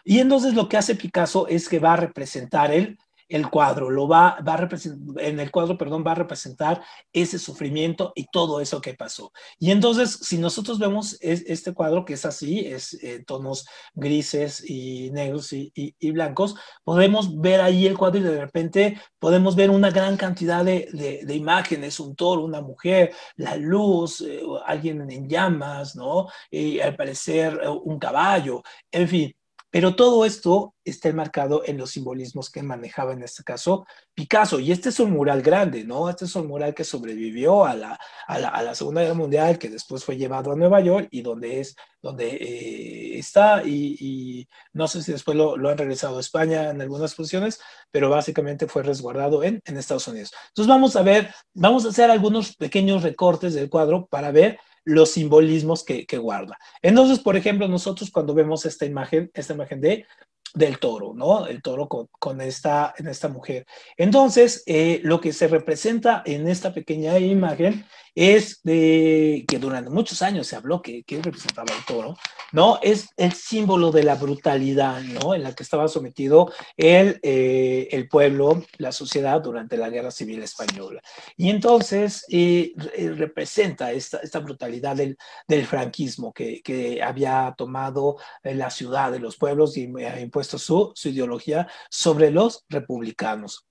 [0.03, 2.97] Y entonces lo que hace Picasso es que va a representar él
[3.33, 7.39] el cuadro, lo va, va a representar, en el cuadro, perdón, va a representar ese
[7.39, 9.31] sufrimiento y todo eso que pasó.
[9.57, 13.65] Y entonces, si nosotros vemos este cuadro que es así, es eh, tonos
[13.95, 19.71] grises y negros y, blancos, podemos ver ahí el cuadro y de repente podemos ver
[19.71, 25.95] una gran cantidad de, imágenes, un toro, una mujer, la luz, eh, alguien en llamas,
[25.95, 26.27] ¿no?
[26.51, 29.35] Y al parecer eh, un caballo, en fin.
[29.73, 34.59] Pero todo esto está enmarcado en los simbolismos que manejaba en este caso Picasso.
[34.59, 36.11] Y este es un mural grande, ¿no?
[36.11, 40.51] Este es un mural que sobrevivió a la, Segunda Guerra Mundial, que después fue llevado
[40.51, 43.63] a Nueva York y donde, es, donde eh, está.
[43.65, 47.59] Y, no sé si después lo, lo, han regresado a España en algunas posiciones,
[47.89, 50.33] pero básicamente fue resguardado en, en Estados Unidos.
[50.49, 55.11] Entonces vamos a ver, vamos a hacer algunos pequeños recortes del cuadro para ver los
[55.11, 56.57] simbolismos que, guarda.
[56.81, 60.05] Entonces, por ejemplo, nosotros cuando vemos esta imagen, esta imagen de
[60.53, 61.47] del toro, ¿no?
[61.47, 63.65] El toro con, con esta, en esta mujer.
[63.97, 67.85] Entonces, eh, lo que se representa en esta pequeña imagen
[68.15, 72.15] es de que durante muchos años se habló que, que representaba el toro,
[72.51, 72.77] ¿no?
[72.83, 75.33] Es el símbolo de la brutalidad, ¿no?
[75.33, 80.43] En la que estaba sometido el, eh, el pueblo, la sociedad durante la Guerra Civil
[80.43, 81.01] Española.
[81.35, 82.73] Y entonces eh,
[83.17, 89.37] representa esta, esta brutalidad del, del franquismo que, que, había tomado la ciudad de los
[89.37, 93.65] pueblos y ha impuesto su, su ideología sobre los republicanos.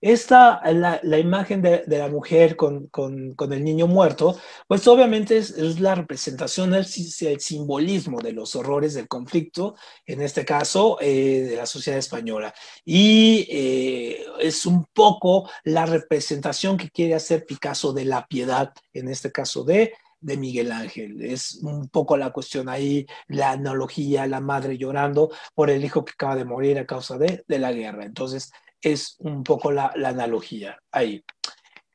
[0.00, 4.86] Esta, la, la imagen de, de, la mujer con, con, con, el niño muerto, pues
[4.86, 6.84] obviamente es, la representación, el,
[7.20, 12.52] el, simbolismo de los horrores del conflicto, en este caso eh, de la sociedad española.
[12.84, 19.08] Y eh, es un poco la representación que quiere hacer Picasso de la piedad, en
[19.08, 21.22] este caso de de Miguel Ángel.
[21.22, 26.12] Es un poco la cuestión ahí, la analogía, la madre llorando por el hijo que
[26.12, 28.04] acaba de morir a causa de, de la guerra.
[28.04, 31.22] Entonces, es un poco la, la analogía ahí.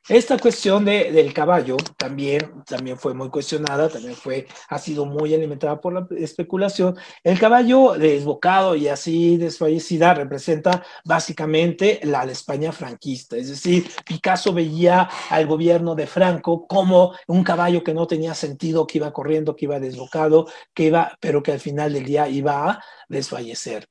[0.08, 5.34] Esta cuestión de, del caballo también, también fue muy cuestionada, también fue, ha sido muy
[5.34, 6.96] alimentada por la especulación.
[7.22, 14.52] El caballo desbocado y así desfallecida representa básicamente la, la España franquista, es decir, Picasso
[14.52, 19.54] veía al gobierno de Franco como un caballo que no tenía sentido, que iba corriendo,
[19.54, 23.89] que iba desbocado, que iba, pero que al final del día iba a desfallecer.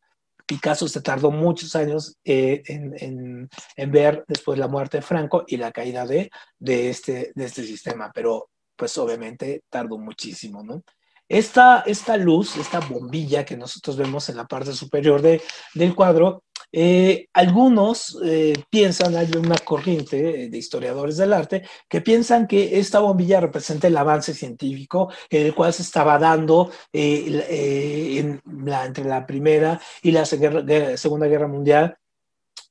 [0.49, 3.47] Picasso se tardó muchos años eh, en,
[3.91, 8.11] ver después la muerte de Franco y la caída de, de, este, de este sistema,
[8.11, 10.81] pero pues obviamente tardó muchísimo, ¿no?
[11.27, 15.39] Esta, esta luz, esta bombilla que nosotros vemos en la parte superior de,
[15.75, 22.47] del cuadro, eh, algunos eh, piensan, hay una corriente de historiadores del arte que piensan
[22.47, 28.41] que esta bombilla representa el avance científico en el cual se estaba dando eh, en
[28.65, 31.97] la, entre la Primera y la Segunda Guerra Mundial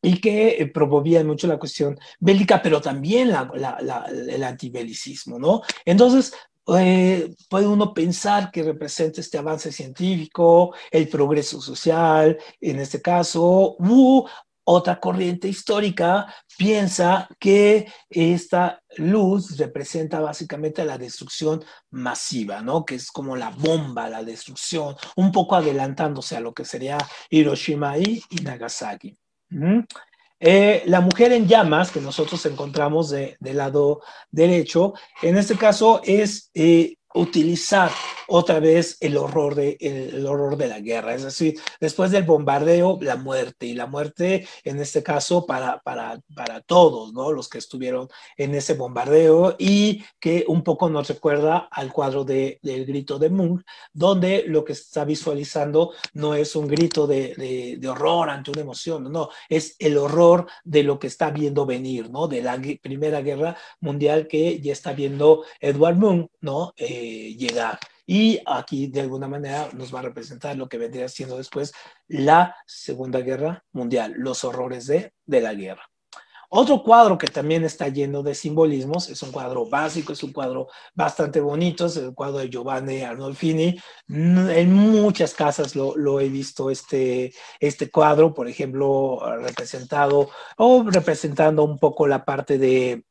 [0.00, 5.62] y que promovía mucho la cuestión bélica, pero también la, la, el antibelicismo, ¿no?
[5.84, 6.32] Entonces,
[6.76, 13.76] eh, puede uno pensar que representa este avance científico, el progreso social, en este caso,
[13.78, 14.26] u
[14.70, 16.26] otra corriente histórica
[16.58, 22.84] piensa que esta luz representa básicamente la destrucción masiva, ¿no?
[22.84, 26.98] Que es como la bomba, la destrucción, un poco adelantándose a lo que sería
[27.30, 29.16] Hiroshima y Nagasaki.
[30.40, 36.00] Eh, la mujer en llamas que nosotros encontramos de, del lado derecho, en este caso
[36.04, 37.90] es eh, utilizar
[38.30, 42.98] otra vez el horror, de, el, horror de la guerra, es decir, después del bombardeo,
[43.00, 47.32] la muerte, y la muerte en este caso para, para, para todos, ¿no?
[47.32, 52.58] Los que estuvieron en ese bombardeo y que un poco nos recuerda al cuadro de,
[52.62, 57.88] del grito de Munch, donde lo que está visualizando no es un grito de, de,
[57.88, 62.28] horror ante una emoción, no, es el horror de lo que está viendo venir, ¿no?
[62.28, 66.74] De la Primera Guerra Mundial que ya está viendo Edward Munch, ¿no?
[66.76, 67.78] Eh, llegar.
[68.06, 71.72] Y aquí de alguna manera nos va a representar lo que vendría siendo después
[72.06, 75.82] la Segunda Guerra Mundial, los horrores de, de la guerra.
[76.50, 80.68] Otro cuadro que también está lleno de simbolismos, es un cuadro básico, es un cuadro
[80.94, 83.78] bastante bonito, es el cuadro de Giovanni Arnolfini.
[84.08, 91.64] En muchas casas lo, lo he visto este, este cuadro, por ejemplo, representado o representando
[91.64, 93.04] un poco la parte de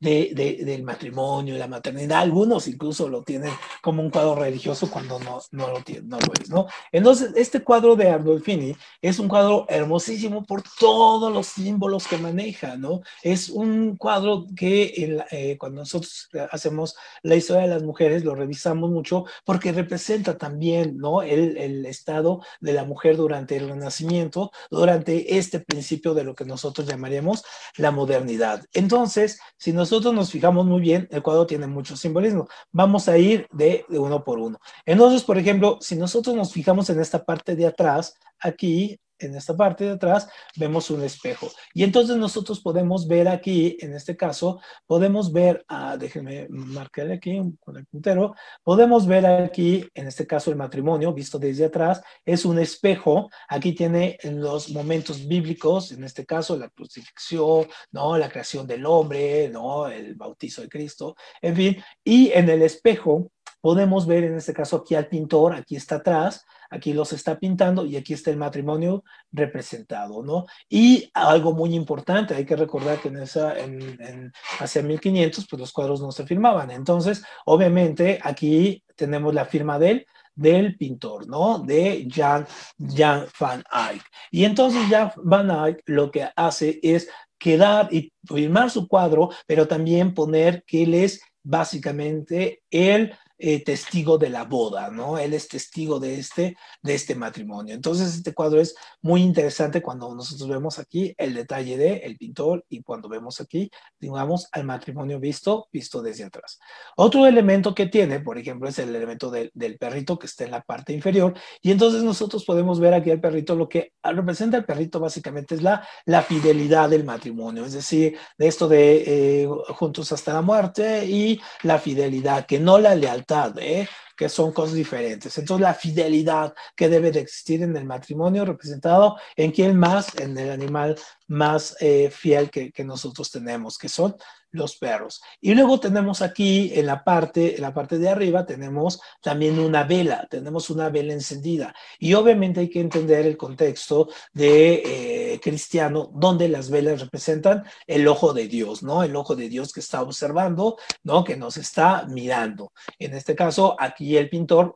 [0.00, 2.20] de, del matrimonio y la maternidad.
[2.20, 6.32] Algunos incluso lo tienen como un cuadro religioso cuando no, no, lo, tiene, no lo
[6.40, 6.66] es, ¿no?
[6.90, 12.76] Entonces, este cuadro de Ardolfini es un cuadro hermosísimo por todos los símbolos que maneja,
[12.76, 13.02] ¿no?
[13.22, 18.90] Es un cuadro que eh, cuando nosotros hacemos la historia de las mujeres lo revisamos
[18.90, 21.22] mucho porque representa también, ¿no?
[21.22, 26.44] El, el estado de la mujer durante el Renacimiento, durante este principio de lo que
[26.44, 27.44] nosotros llamaríamos
[27.76, 28.64] la modernidad.
[28.72, 32.46] Entonces, si nosotros nos fijamos muy bien, el cuadro tiene mucho simbolismo.
[32.70, 34.60] Vamos a ir de, de uno por uno.
[34.86, 39.56] Entonces, por ejemplo, si nosotros nos fijamos en esta parte de atrás, aquí en esta
[39.56, 41.48] parte de atrás vemos un espejo.
[41.74, 47.40] Y entonces nosotros podemos ver aquí, en este caso, podemos ver, ah, déjenme marcar aquí
[47.60, 52.44] con el puntero, podemos ver aquí, en este caso el matrimonio, visto desde atrás, es
[52.44, 53.30] un espejo.
[53.48, 58.16] Aquí tiene los momentos bíblicos, en este caso la crucifixión, ¿no?
[58.16, 59.86] la creación del hombre, ¿no?
[59.88, 61.84] el bautizo de Cristo, en fin.
[62.04, 66.44] Y en el espejo podemos ver, en este caso aquí al pintor, aquí está atrás,
[66.70, 70.46] aquí los está pintando y aquí está el matrimonio representado, ¿no?
[70.68, 75.72] Y algo muy importante, hay que recordar que en esa, en, hacia 1500, pues los
[75.72, 76.70] cuadros no se firmaban.
[76.70, 81.58] Entonces, obviamente, aquí tenemos la firma de él, del pintor, ¿no?
[81.58, 82.46] De Jan,
[82.78, 84.02] Jan van Eyck.
[84.30, 89.66] Y entonces Jan van Eyck lo que hace es quedar y firmar su cuadro, pero
[89.66, 95.16] también poner que él es básicamente el eh, testigo de la boda, ¿no?
[95.16, 97.74] Él es testigo de este, de este matrimonio.
[97.74, 102.66] Entonces, este cuadro es muy interesante cuando nosotros vemos aquí el detalle de el pintor
[102.68, 106.58] y cuando vemos aquí, digamos, al matrimonio visto, visto desde atrás.
[106.96, 110.60] Otro elemento que tiene, por ejemplo, es el elemento del perrito que está en la
[110.60, 115.00] parte inferior y entonces nosotros podemos ver aquí al perrito, lo que representa el perrito
[115.00, 119.04] básicamente es la, la fidelidad del matrimonio, es decir, de esto de
[119.44, 123.88] eh, juntos hasta la muerte y la fidelidad, que no la lealtad ¿eh?
[124.16, 125.38] que son cosas diferentes.
[125.38, 130.36] Entonces, la fidelidad que debe de existir en el matrimonio representado en quién más, en
[130.36, 134.14] el animal más eh, fiel que, que, nosotros tenemos, que son
[134.52, 135.20] los perros.
[135.40, 139.84] Y luego tenemos aquí en la parte, en la parte de arriba, tenemos también una
[139.84, 141.74] vela, tenemos una vela encendida.
[141.98, 148.06] Y obviamente hay que entender el contexto de eh, cristiano, donde las velas representan el
[148.08, 149.02] ojo de Dios, ¿no?
[149.02, 151.24] El ojo de Dios que está observando, ¿no?
[151.24, 152.72] Que nos está mirando.
[152.98, 154.74] En este caso, aquí el pintor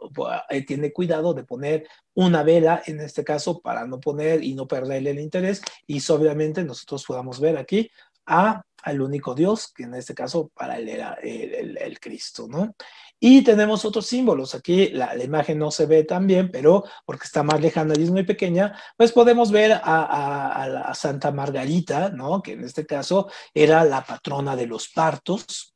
[0.51, 4.69] eh, tiene cuidado de poner una vela, en este caso, para no poner y no
[4.69, 5.63] perderle el interés.
[5.87, 7.91] Y obviamente nosotros podamos ver aquí
[8.27, 12.75] a, al único Dios, que en este caso para él era el, Cristo, ¿no?
[13.19, 14.55] Y tenemos otros símbolos.
[14.55, 18.11] Aquí la, imagen no se ve tan bien, pero porque está más lejana y es
[18.11, 22.43] muy pequeña, pues podemos ver a, a, a Santa Margarita, ¿no?
[22.43, 25.74] Que en este caso era la patrona de los partos,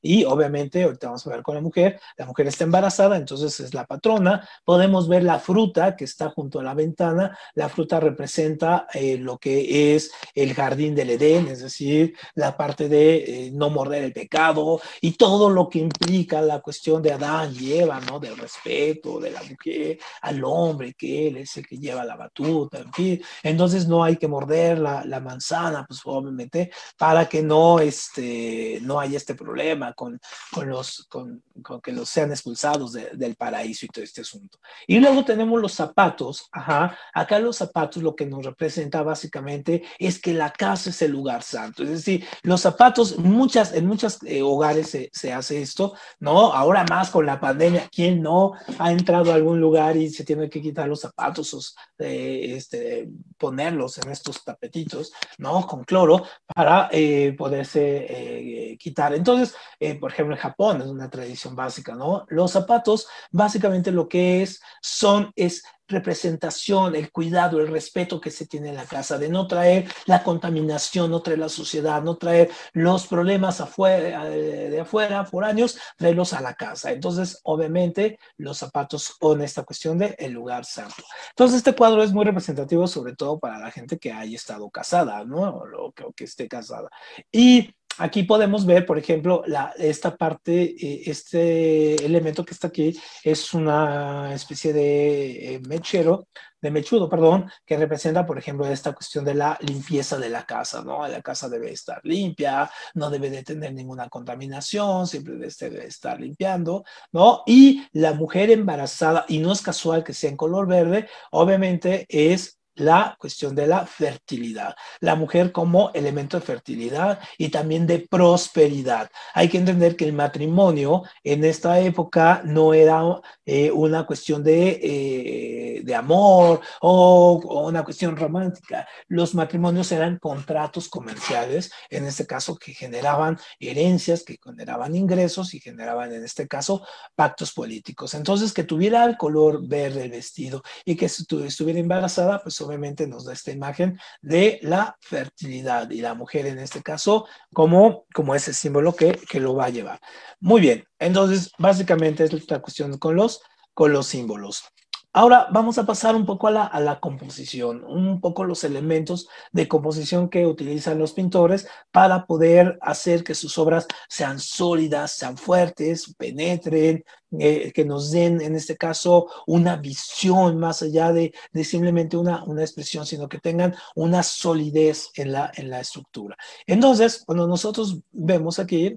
[0.00, 3.74] y obviamente, ahorita vamos a ver con la mujer, la mujer está embarazada, entonces es
[3.74, 4.48] la patrona.
[4.64, 7.36] Podemos ver la fruta que está junto a la ventana.
[7.54, 12.88] La fruta representa eh, lo que es el jardín del Edén, es decir, la parte
[12.88, 17.54] de eh, no morder el pecado y todo lo que implica la cuestión de Adán
[17.58, 18.18] y Eva, ¿no?
[18.18, 22.78] Del respeto de la mujer al hombre, que él es el que lleva la batuta,
[22.78, 23.22] en fin.
[23.42, 29.18] Entonces no hay que morder la, manzana, pues obviamente, para que no, este, no haya
[29.18, 30.20] este problema problema con,
[30.52, 34.58] con los, con, con, que los sean expulsados del paraíso y todo este asunto.
[34.86, 36.48] Y luego tenemos los zapatos.
[36.52, 36.96] Ajá.
[37.12, 41.42] Acá los zapatos lo que nos representa básicamente es que la casa es el lugar
[41.42, 41.82] santo.
[41.82, 46.52] Es decir, los zapatos, muchas, en muchos eh, hogares se, se, hace esto, ¿no?
[46.52, 50.48] Ahora más con la pandemia, ¿quién no ha entrado a algún lugar y se tiene
[50.48, 51.60] que quitar los zapatos, o,
[51.98, 55.66] eh, este, ponerlos en estos tapetitos, ¿no?
[55.66, 56.24] Con cloro
[56.54, 59.14] para eh, poderse quitar.
[59.14, 59.39] Entonces,
[59.78, 62.24] eh, por ejemplo, en Japón es una tradición básica, ¿no?
[62.28, 68.46] Los zapatos, básicamente lo que es, son, es representación, el cuidado, el respeto que se
[68.46, 72.50] tiene en la casa, de no traer la contaminación, no traer la suciedad, no traer
[72.72, 76.92] los problemas afuera, eh, de afuera, por años, traerlos a la casa.
[76.92, 81.02] Entonces, obviamente, los zapatos con esta cuestión de el lugar santo.
[81.30, 85.24] Entonces, este cuadro es muy representativo, sobre todo para la gente que haya estado casada,
[85.24, 85.48] ¿no?
[85.48, 86.88] O que, o que esté casada.
[87.32, 89.44] Y Aquí podemos ver, por ejemplo,
[89.76, 96.26] esta parte, eh, este elemento que está aquí es una especie de eh, mechero,
[96.62, 100.82] de mechudo, perdón, que representa, por ejemplo, esta cuestión de la limpieza de la casa,
[100.82, 101.06] ¿no?
[101.06, 106.84] La casa debe estar limpia, no debe de tener ninguna contaminación, siempre debe estar limpiando,
[107.12, 107.42] ¿no?
[107.46, 112.59] Y la mujer embarazada, y no es casual que sea en color verde, obviamente es
[112.80, 114.74] la cuestión de la fertilidad.
[115.00, 119.10] La mujer como elemento de fertilidad y también de prosperidad.
[119.34, 123.02] Hay que entender que el matrimonio en esta época no era
[123.44, 128.86] eh, una cuestión de, eh, de amor o, una cuestión romántica.
[129.08, 135.60] Los matrimonios eran contratos comerciales, en este caso que generaban herencias, que generaban ingresos y
[135.60, 138.14] generaban en este caso pactos políticos.
[138.14, 143.24] Entonces, que tuviera el color verde el vestido y que estuviera embarazada, pues obviamente nos
[143.24, 148.54] da esta imagen de la fertilidad y la mujer en este caso como, como ese
[148.54, 150.00] símbolo que, que lo va a llevar.
[150.40, 153.42] Muy bien, entonces básicamente es la cuestión con los,
[153.74, 154.64] con los símbolos.
[155.12, 160.28] Ahora vamos a pasar un poco a la, composición, un poco los elementos de composición
[160.28, 167.04] que utilizan los pintores para poder hacer que sus obras sean sólidas, sean fuertes, penetren,
[167.40, 172.44] eh, que nos den, en este caso, una visión más allá de, de simplemente una,
[172.44, 176.36] una, expresión, sino que tengan una solidez en la, en la estructura.
[176.68, 178.96] Entonces, cuando nosotros vemos aquí,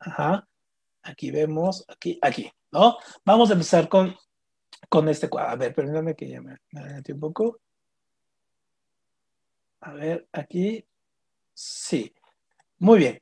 [0.00, 0.48] ajá,
[1.02, 2.96] aquí vemos, aquí, aquí, ¿no?
[3.24, 4.16] Vamos a empezar con
[4.88, 5.50] con este cuadro.
[5.50, 7.60] A ver, perdóname que ya me, me un poco.
[9.80, 10.84] A ver, aquí.
[11.52, 12.14] Sí.
[12.78, 13.20] Muy bien.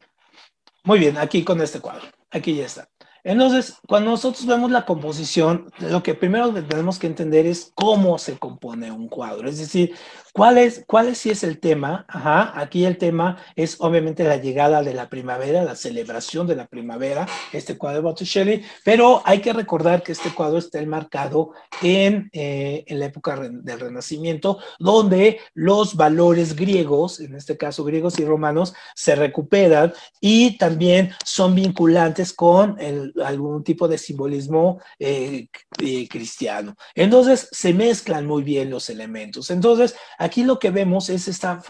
[0.85, 2.03] Muy bien, aquí con este cuadro.
[2.31, 2.89] Aquí ya está.
[3.25, 8.37] Entonces, cuando nosotros vemos la composición, lo que primero tenemos que entender es cómo se
[8.37, 9.49] compone un cuadro.
[9.49, 9.95] Es decir,
[10.33, 12.07] ¿Cuál es, cuál si es el tema?
[12.09, 17.27] Aquí el tema es obviamente la llegada de la primavera, la celebración de la primavera,
[17.53, 21.51] este cuadro de Botticelli, pero hay que recordar que este cuadro está enmarcado
[21.83, 28.19] en, eh, en la época del Renacimiento, donde los valores griegos, en este caso griegos
[28.19, 32.79] y romanos, se recuperan y también son vinculantes con
[33.23, 36.75] algún tipo de simbolismo eh, eh, cristiano.
[36.95, 39.51] Entonces, se mezclan muy bien los elementos.
[39.51, 41.61] Entonces, Aquí lo que vemos es esta,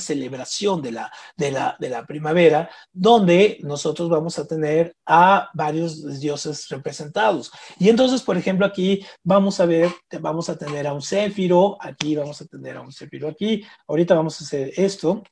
[0.00, 7.52] celebración de la primavera, donde nosotros vamos a tener a varios dioses representados.
[7.78, 12.16] Y entonces, por ejemplo, aquí vamos a ver, vamos a tener a un céfiro, aquí
[12.16, 13.64] vamos a tener a un céfiro aquí.
[13.86, 15.22] Ahorita vamos a hacer esto,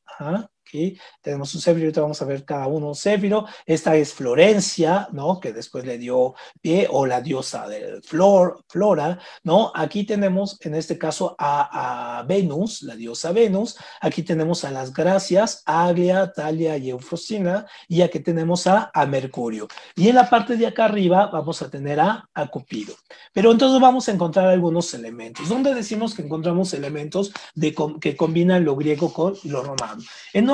[0.71, 3.45] Aquí tenemos un céfiro, ahorita vamos a ver cada uno un céfiro.
[3.67, 5.41] Esta es Florencia, ¿no?
[5.41, 9.73] Que después le dio pie, o la diosa de Flor, Flora, ¿no?
[9.75, 13.79] Aquí tenemos, en este caso, a, Venus, la diosa Venus.
[14.01, 17.67] Aquí tenemos a las gracias, Aglia, Talia y Eufrosina.
[17.89, 19.67] Y aquí tenemos a, Mercurio.
[19.97, 22.95] Y en la parte de acá arriba vamos a tener a, a Cupido.
[23.33, 25.49] Pero entonces vamos a encontrar algunos elementos.
[25.49, 30.01] ¿Dónde decimos que encontramos elementos de, que combinan lo griego con lo romano?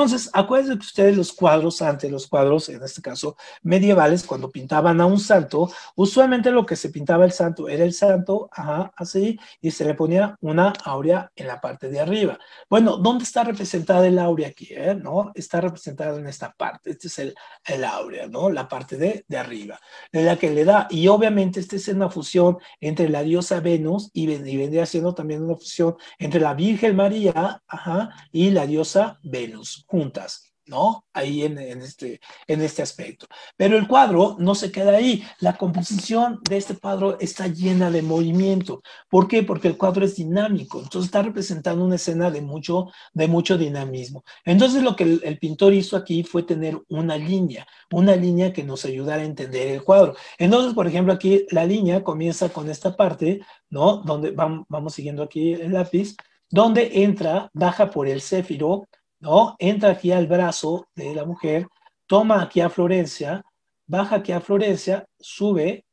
[0.06, 5.00] Entonces, acuérdense que ustedes los cuadros, ante los cuadros, en este caso medievales, cuando pintaban
[5.00, 9.36] a un santo, usualmente lo que se pintaba el santo era el santo, ajá, así,
[9.60, 12.38] y se le ponía una aurea en la parte de arriba.
[12.70, 14.68] Bueno, ¿dónde está representada el aurea aquí?
[14.70, 14.94] Eh?
[14.94, 15.32] ¿No?
[15.34, 16.92] Está representada en esta parte.
[16.92, 17.34] Este es el,
[17.64, 18.48] el aurea, ¿no?
[18.48, 19.80] La parte de, de arriba,
[20.12, 20.86] de la que le da.
[20.88, 25.42] Y obviamente esta es una fusión entre la diosa Venus y, y vendría siendo también
[25.42, 30.46] una fusión entre la Virgen María ajá, y la diosa Venus juntas.
[30.66, 31.06] ¿no?
[31.12, 33.26] Ahí en, este, en este aspecto.
[33.56, 35.22] Pero el cuadro no se queda ahí.
[35.40, 38.82] La composición de este cuadro está llena de movimiento.
[39.08, 39.42] ¿Por qué?
[39.42, 40.78] Porque el cuadro es dinámico.
[40.78, 44.24] Entonces está representando una escena de mucho, de mucho dinamismo.
[44.44, 48.84] Entonces lo que el, pintor hizo aquí fue tener una línea, una línea que nos
[48.84, 50.16] ayudara a entender el cuadro.
[50.38, 53.40] Entonces, por ejemplo, aquí la línea comienza con esta parte,
[53.70, 53.98] ¿no?
[53.98, 56.16] Donde vamos, vamos siguiendo aquí el lápiz,
[56.50, 58.86] donde entra, baja por el céfiro,
[59.26, 59.56] ¿no?
[59.58, 61.66] Entra aquí al brazo de la mujer,
[62.06, 63.44] toma aquí a Florencia,
[63.84, 65.84] baja aquí a Florencia, sube,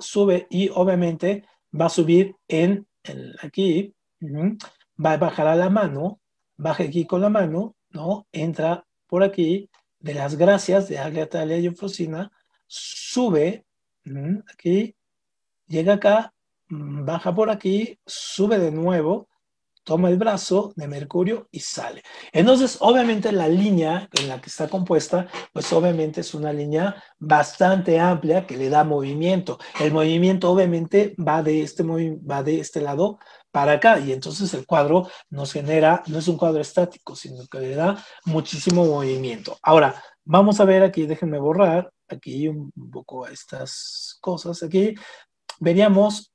[0.00, 1.44] sube y obviamente
[1.80, 2.84] va a subir en,
[3.40, 6.18] aquí, va a bajar a la mano,
[6.56, 8.26] baja aquí con la mano, ¿no?
[8.32, 12.32] Entra por aquí, de las gracias de Agliatalia y Eufrosina,
[12.66, 13.64] sube,
[14.52, 14.96] aquí,
[15.68, 16.34] llega acá,
[16.68, 19.28] baja por aquí, sube de nuevo,
[19.86, 22.02] toma el brazo de Mercurio y sale.
[22.32, 28.00] Entonces, obviamente la línea en la que está compuesta, pues obviamente es una línea bastante
[28.00, 29.58] amplia que le da movimiento.
[29.78, 33.18] El movimiento obviamente va de este, va de este lado
[33.52, 37.60] para acá y entonces el cuadro nos genera, no es un cuadro estático, sino que
[37.60, 39.56] le da muchísimo movimiento.
[39.62, 44.64] Ahora, vamos a ver aquí, déjenme borrar aquí un poco estas cosas.
[44.64, 44.96] Aquí
[45.60, 46.32] veríamos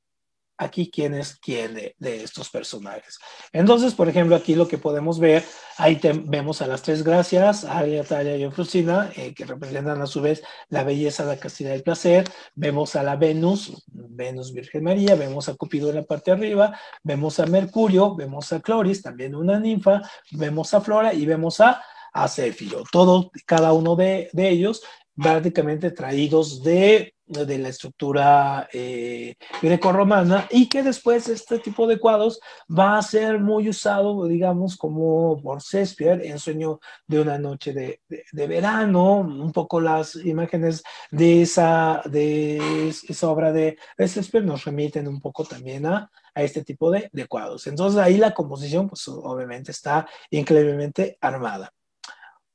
[0.61, 3.17] aquí quién es quién de, estos personajes.
[3.51, 5.43] Entonces, por ejemplo, aquí lo que podemos ver,
[5.77, 10.21] ahí vemos a las tres gracias, Aria, Talia y Eufrosina, eh, que representan a su
[10.21, 12.25] vez la belleza, la castidad y el placer.
[12.53, 16.79] Vemos a la Venus, Venus Virgen María, vemos a Cupido en la parte de arriba,
[17.03, 20.01] vemos a Mercurio, vemos a Cloris, también una ninfa,
[20.31, 21.83] vemos a Flora y vemos a,
[22.13, 22.83] a Céfiro.
[22.91, 24.83] Todo, cada uno de, de ellos
[25.15, 32.39] prácticamente traídos de de la estructura eh, greco-romana y que después este tipo de cuadros
[32.69, 38.01] va a ser muy usado, digamos, como por Shakespeare en Sueño de una noche de,
[38.09, 45.07] de, verano, un poco las imágenes de esa, de esa obra de Shakespeare nos remiten
[45.07, 47.65] un poco también a, a este tipo de, de cuadros.
[47.67, 51.71] Entonces ahí la composición, pues obviamente está increíblemente armada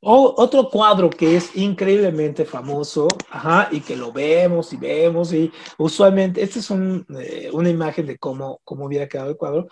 [0.09, 6.43] otro cuadro que es increíblemente famoso, ajá, y que lo vemos y vemos, y usualmente,
[6.43, 9.67] esta es eh, una imagen de cómo, cómo hubiera quedado el cuadro,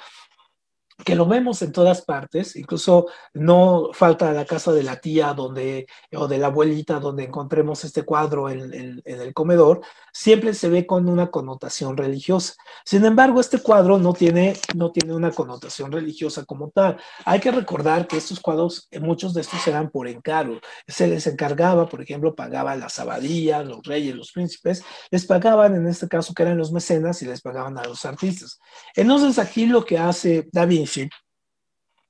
[1.05, 5.87] que lo vemos en todas partes, incluso no falta la casa de la tía donde,
[6.13, 9.81] o de la abuelita donde encontremos este cuadro en, en, el comedor,
[10.15, 12.55] siempre se ve con una connotación religiosa.
[12.85, 16.97] Sin embargo, este cuadro no tiene, no tiene una connotación religiosa como tal.
[17.25, 20.61] Hay que recordar que estos cuadros, eh, muchos de estos eran por encargo.
[20.87, 25.89] Se les encargaba, por ejemplo, pagaban las abadías, los reyes, los príncipes, les pagaban, en
[25.89, 28.61] este caso, que eran los mecenas, y les pagaban a los artistas.
[28.95, 30.89] Entonces, aquí lo que hace David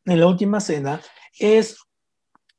[0.04, 1.00] en la última cena
[1.38, 1.78] es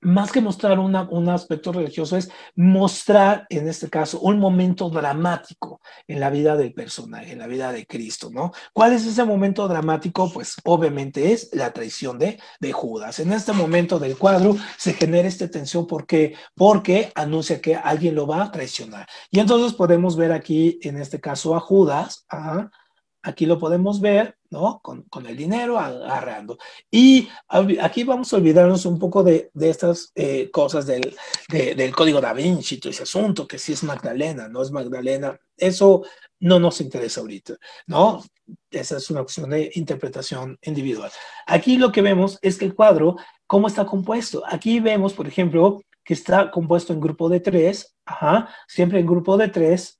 [0.05, 6.19] más que mostrar un aspecto religioso, es mostrar, en este caso, un momento dramático en
[6.19, 8.51] la vida del personaje, en la vida de Cristo, ¿no?
[8.71, 10.31] ¿Cuál es ese momento dramático?
[10.31, 13.19] Pues obviamente es la traición de, de Judas.
[13.19, 18.27] En este momento del cuadro se genera esta tensión porque, porque anuncia que alguien lo
[18.27, 19.07] va a traicionar.
[19.31, 22.25] Y entonces podemos ver aquí, en este caso, a Judas,
[23.27, 24.79] Aquí lo podemos ver, ¿no?
[24.83, 26.59] Con, con el dinero agarrando.
[26.91, 27.27] Y
[27.81, 31.15] aquí vamos a olvidarnos un poco de, de estas eh, cosas del,
[31.49, 35.39] del código da Vinci, todo ese asunto, que si es Magdalena, no es Magdalena.
[35.57, 36.03] Eso
[36.39, 37.55] no nos interesa ahorita,
[37.87, 38.21] ¿no?
[38.69, 41.09] Esa es una opción de interpretación individual.
[41.47, 43.15] Aquí lo que vemos es que el cuadro,
[43.47, 44.43] ¿cómo está compuesto?
[44.45, 49.35] Aquí vemos, por ejemplo, que está compuesto en grupo de tres, ajá, siempre en grupo
[49.35, 49.99] de tres,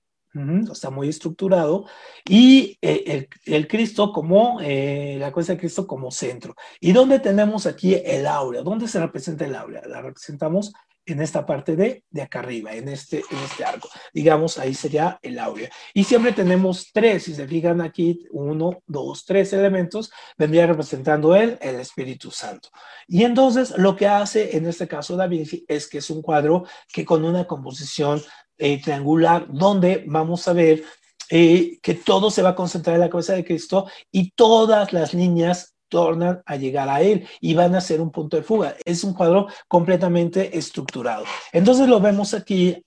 [0.71, 1.85] está muy estructurado.
[2.27, 6.55] Y eh, el, Cristo como, eh, la cosa de Cristo como centro.
[6.79, 8.61] ¿Y dónde tenemos aquí el aura?
[8.61, 9.81] ¿Dónde se representa el aura?
[9.87, 10.73] La representamos
[11.05, 13.89] en esta parte de, de acá arriba, en este, en este arco.
[14.13, 15.69] Digamos, ahí sería el áurea.
[15.93, 21.57] Y siempre tenemos tres, si se fijan aquí, uno, dos, tres elementos, vendría representando él,
[21.61, 22.69] el Espíritu Santo.
[23.07, 26.65] Y entonces lo que hace en este caso Da Vinci es que es un cuadro
[26.91, 28.21] que con una composición
[28.57, 30.83] eh, triangular, donde vamos a ver
[31.29, 35.13] eh, que todo se va a concentrar en la cabeza de Cristo y todas las
[35.13, 38.75] líneas tornan a llegar a él y van a ser un punto de fuga.
[38.85, 41.23] Es un cuadro completamente estructurado.
[41.51, 42.83] Entonces lo vemos aquí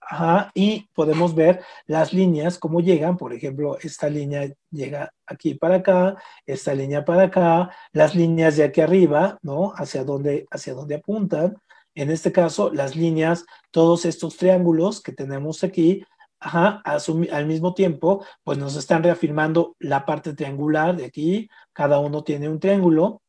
[0.55, 3.17] y podemos ver las líneas, cómo llegan.
[3.17, 6.17] Por ejemplo, esta línea llega aquí para acá,
[6.47, 9.73] esta línea para acá, las líneas de aquí arriba, ¿no?
[9.75, 11.57] Hacia dónde, hacia dónde apuntan.
[11.99, 16.05] En este caso, las líneas, todos estos triángulos que tenemos aquí,
[16.41, 22.23] Ajá, al mismo tiempo, pues nos están reafirmando la parte triangular de aquí, cada uno
[22.23, 23.23] tiene un triángulo,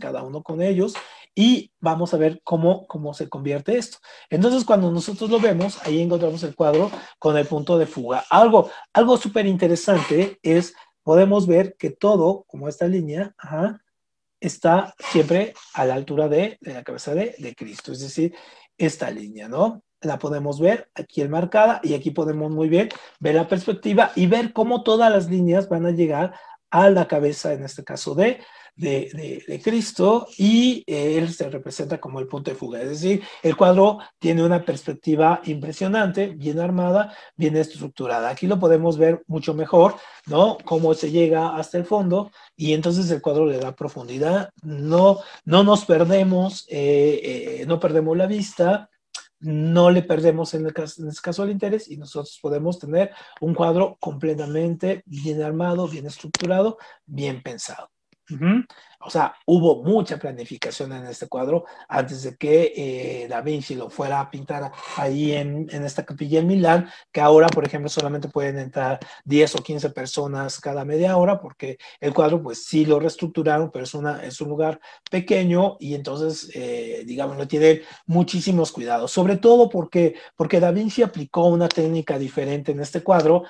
[0.00, 0.94] cada uno con ellos,
[1.36, 3.98] y vamos a ver cómo, cómo se convierte esto.
[4.28, 6.90] Entonces, cuando nosotros lo vemos, ahí encontramos el cuadro
[7.20, 8.24] con el punto de fuga.
[8.28, 10.74] Algo, algo súper interesante es,
[11.04, 13.36] podemos ver que todo, como esta línea,
[14.42, 18.34] está siempre a la altura de, la cabeza de, de Cristo, es decir,
[18.76, 19.82] esta línea, ¿no?
[20.02, 22.88] la podemos ver aquí enmarcada y aquí podemos muy bien
[23.20, 26.34] ver la perspectiva y ver cómo todas las líneas van a llegar
[26.70, 28.40] a la cabeza, en este caso de,
[28.74, 32.82] de, Cristo, y él se representa como el punto de fuga.
[32.82, 38.30] Es decir, el cuadro tiene una perspectiva impresionante, bien armada, bien estructurada.
[38.30, 39.96] Aquí lo podemos ver mucho mejor,
[40.26, 40.58] ¿no?
[40.64, 44.50] Cómo se llega hasta el fondo y entonces el cuadro le da profundidad.
[44.62, 48.88] No, no nos perdemos, eh, eh, no perdemos la vista
[49.42, 53.10] no le perdemos en, el caso, en este caso el interés y nosotros podemos tener
[53.40, 57.90] un cuadro completamente bien armado, bien estructurado, bien pensado.
[58.30, 58.60] Mm-hmm.
[59.04, 63.90] O sea, hubo mucha planificación en este cuadro antes de que eh, Da Vinci lo
[63.90, 68.28] fuera a pintar ahí en, en, esta capilla en Milán, que ahora, por ejemplo, solamente
[68.28, 73.00] pueden entrar 10 o 15 personas cada media hora, porque el cuadro, pues sí lo
[73.00, 74.80] reestructuraron, pero es, una, es un lugar
[75.10, 81.02] pequeño y entonces, eh, digamos, no tienen muchísimos cuidados, sobre todo porque, porque Da Vinci
[81.02, 83.44] aplicó una técnica diferente en este cuadro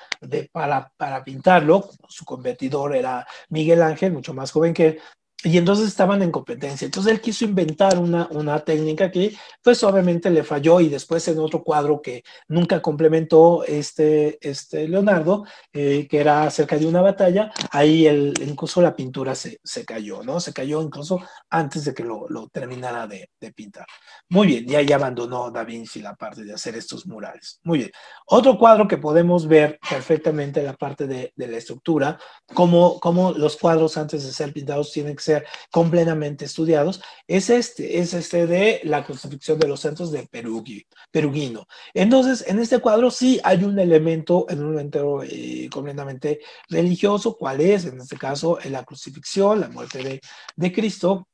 [0.51, 1.89] para, para pintarlo.
[2.07, 4.99] Su competidor era Miguel Ángel, mucho más joven que él,
[5.43, 6.85] y entonces estaban en competencia.
[6.85, 11.39] Entonces él quiso inventar una, una técnica que pues obviamente le falló y después en
[11.39, 17.51] otro cuadro que nunca complementó este, este Leonardo, eh, que era acerca de una batalla,
[17.71, 20.39] ahí el, incluso la pintura se, se, cayó, ¿no?
[20.39, 21.19] Se cayó incluso
[21.49, 23.85] antes de que lo, lo terminara de, de, pintar.
[24.29, 27.59] Muy bien, ya, ya abandonó Da Vinci la parte de hacer estos murales.
[27.63, 27.91] Muy bien.
[28.27, 32.17] Otro cuadro que podemos ver perfectamente la parte de, de la estructura,
[32.53, 35.32] como, como los cuadros antes de ser pintados tienen que ser
[35.71, 41.67] completamente estudiados, es este, es este de la crucifixión de los santos de Perugui, Perugino.
[41.93, 47.61] Entonces, en este cuadro sí hay un elemento, en un momento eh, completamente religioso, ¿cuál
[47.61, 47.85] es?
[47.85, 50.21] En este caso, la crucifixión, la muerte de,
[50.55, 51.27] de Cristo,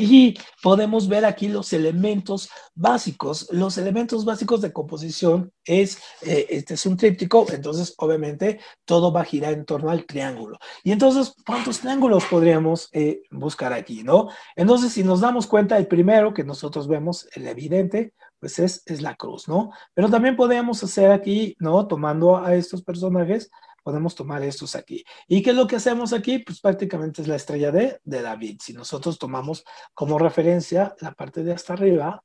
[0.00, 3.48] y podemos ver aquí los elementos básicos.
[3.50, 9.20] Los elementos básicos de composición es, eh, este es un tríptico, entonces obviamente todo va
[9.20, 10.58] a girar en torno al triángulo.
[10.82, 14.28] Y entonces, ¿cuántos triángulos podríamos eh, buscar aquí, no?
[14.56, 19.02] Entonces, si nos damos cuenta, el primero que nosotros vemos, el evidente, pues es, es
[19.02, 19.70] la cruz, ¿no?
[19.92, 21.86] Pero también podemos hacer aquí, ¿no?
[21.86, 23.50] Tomando a estos personajes,
[23.82, 25.04] podemos tomar estos aquí.
[25.28, 26.38] ¿Y qué es lo que hacemos aquí?
[26.38, 28.60] Pues prácticamente es la estrella de, David.
[28.62, 29.64] Si nosotros tomamos
[29.94, 32.22] como referencia la parte de hasta arriba,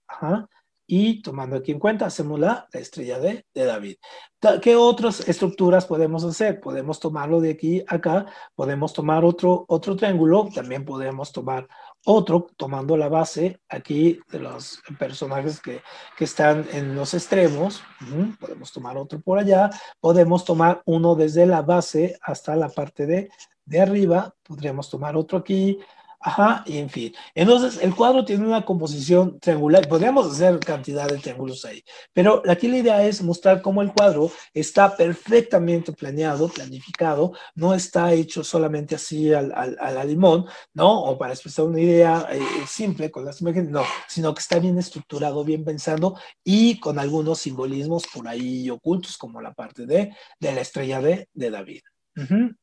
[0.87, 3.95] y tomando aquí en cuenta, hacemos la, la estrella de, de, David.
[4.61, 6.59] ¿Qué otras estructuras podemos hacer?
[6.59, 11.67] Podemos tomarlo de aquí a acá, podemos tomar otro, otro triángulo, también podemos tomar
[12.05, 15.81] otro tomando la base aquí de los personajes que,
[16.17, 17.83] que están en los extremos.
[18.39, 19.69] Podemos tomar otro por allá.
[19.99, 23.29] Podemos tomar uno desde la base hasta la parte de,
[23.65, 24.33] de arriba.
[24.43, 25.79] Podríamos tomar otro aquí.
[26.27, 27.13] Ajá, y en fin.
[27.35, 29.87] Entonces, el cuadro tiene una composición triangular.
[29.87, 31.83] Podríamos hacer cantidad de triángulos ahí.
[32.13, 37.33] Pero aquí la idea es mostrar cómo el cuadro está perfectamente planeado, planificado.
[37.53, 40.99] No está hecho solamente así al, al, limón, ¿no?
[41.03, 43.83] O para expresar una idea eh, simple con las imágenes, no.
[44.07, 49.41] Sino que está bien estructurado, bien pensando y con algunos simbolismos por ahí ocultos, como
[49.41, 51.81] la parte de, de la estrella de, de David.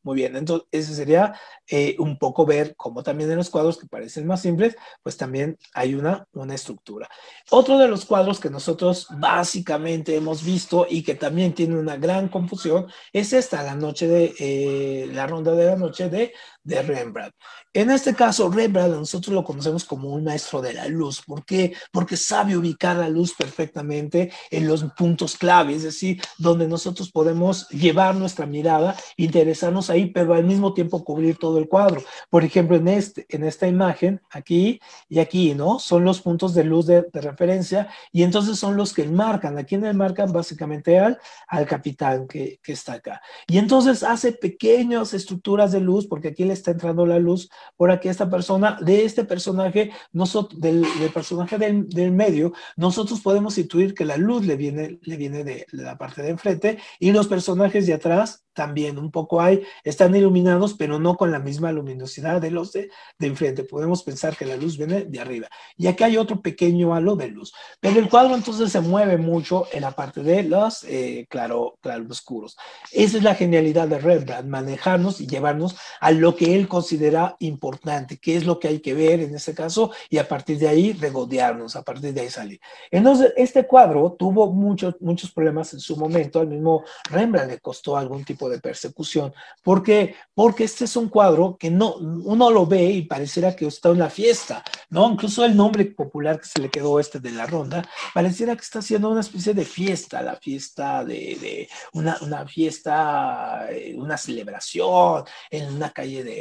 [0.03, 1.35] Muy bien, entonces ese sería
[1.67, 5.59] eh, un poco ver cómo también en los cuadros que parecen más simples, pues también
[5.75, 7.09] hay una, una estructura.
[7.51, 12.29] Otro de los cuadros que nosotros básicamente hemos visto y que también tiene una gran
[12.29, 16.33] confusión es esta, la noche de, eh, la ronda de la noche de,
[16.65, 17.35] de Rembrandt.
[17.73, 21.23] En este caso, Rembrandt nosotros lo conocemos como un maestro de la luz.
[21.23, 21.75] ¿Por qué?
[21.91, 27.69] Porque sabe ubicar la luz perfectamente en los puntos clave, es decir, donde nosotros podemos
[27.71, 32.03] llevar nuestra mirada, interesarnos ahí, pero al mismo tiempo cubrir todo el cuadro.
[32.31, 35.79] Por ejemplo, en, este, en esta imagen, aquí y aquí, ¿no?
[35.79, 39.59] Son los puntos de luz de, referencia y entonces son los que marcan.
[39.59, 43.21] Aquí en el marcan básicamente al, al capitán que, que está acá.
[43.47, 47.91] Y entonces hace pequeñas estructuras de luz, porque aquí le está entrando la luz por
[47.91, 53.95] aquí esta persona, de este personaje, nosotros, del, personaje del, del, medio, nosotros podemos intuir
[53.95, 57.87] que la luz le viene, le viene de, la parte de enfrente y los personajes
[57.87, 62.51] de atrás también un poco hay, están iluminados, pero no con la misma luminosidad de
[62.51, 63.65] los de, de enfrente.
[63.65, 65.49] Podemos pensar que la luz viene de arriba.
[65.77, 67.53] Y aquí hay otro pequeño halo de luz.
[67.81, 72.57] Pero el cuadro entonces se mueve mucho en la parte de los eh, claro, claroscuros.
[72.91, 78.19] Esa es la genialidad de Rembrandt, manejarnos y llevarnos a lo que él considera importante,
[78.19, 80.93] qué es lo que hay que ver en este caso, y a partir de ahí
[80.93, 82.61] regodearnos, a partir de ahí salir.
[82.91, 87.97] Entonces, este cuadro tuvo muchos, muchos problemas en su momento, al mismo Rembrandt le costó
[87.97, 89.33] algún tipo de persecución.
[89.63, 90.15] ¿Por qué?
[90.35, 93.99] Porque este es un cuadro que no, uno lo ve y pareciera que está en
[93.99, 95.11] la fiesta, ¿no?
[95.11, 98.81] Incluso el nombre popular que se le quedó este de la ronda, pareciera que está
[98.81, 105.73] haciendo una especie de fiesta, la fiesta de, una, una, fiesta, eh, una celebración en
[105.75, 106.32] una calle de,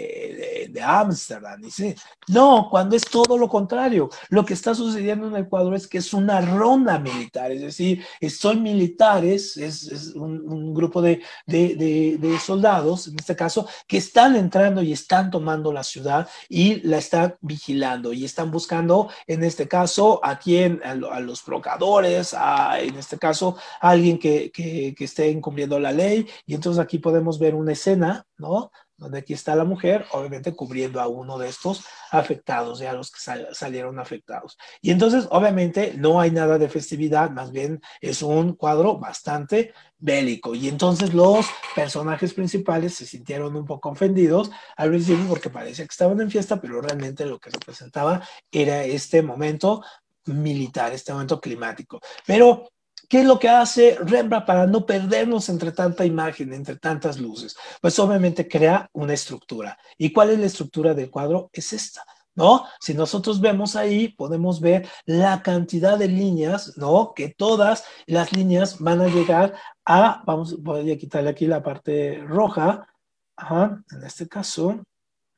[0.71, 1.61] de Ámsterdam.
[1.61, 1.95] Dice,
[2.27, 4.09] no, cuando es todo lo contrario.
[4.29, 8.03] Lo que está sucediendo en el cuadro es que es una ronda militar, es decir,
[8.29, 14.93] son militares, es, un, grupo de, de, soldados, en este caso, que están entrando y
[14.93, 20.39] están tomando la ciudad y la están vigilando y están buscando, en este caso, a
[20.39, 25.79] quién, a, los provocadores, a, en este caso, a alguien que, que, que esté incumpliendo
[25.79, 26.25] la ley.
[26.45, 28.71] Y entonces aquí podemos ver una escena, ¿no?
[29.01, 33.19] Donde aquí está la mujer, obviamente cubriendo a uno de estos afectados, ya los que
[33.51, 34.59] salieron afectados.
[34.79, 40.53] Y entonces, obviamente, no hay nada de festividad, más bien es un cuadro bastante bélico.
[40.53, 45.91] Y entonces los personajes principales se sintieron un poco ofendidos al principio porque parecía que
[45.91, 48.21] estaban en fiesta, pero realmente lo que representaba
[48.51, 49.83] era este momento
[50.25, 51.99] militar, este momento climático.
[52.27, 52.69] Pero
[53.11, 57.57] ¿Qué es lo que hace Rembrandt para no perdernos entre tanta imagen, entre tantas luces?
[57.81, 59.77] Pues obviamente crea una estructura.
[59.97, 61.49] ¿Y cuál es la estructura del cuadro?
[61.51, 62.05] Es esta.
[62.35, 62.65] ¿No?
[62.79, 67.11] Si nosotros vemos ahí, podemos ver la cantidad de líneas, ¿no?
[67.13, 69.55] Que todas las líneas van a llegar
[69.85, 72.87] a, vamos, voy a quitarle aquí la parte roja,
[73.35, 74.83] Ajá, en este caso,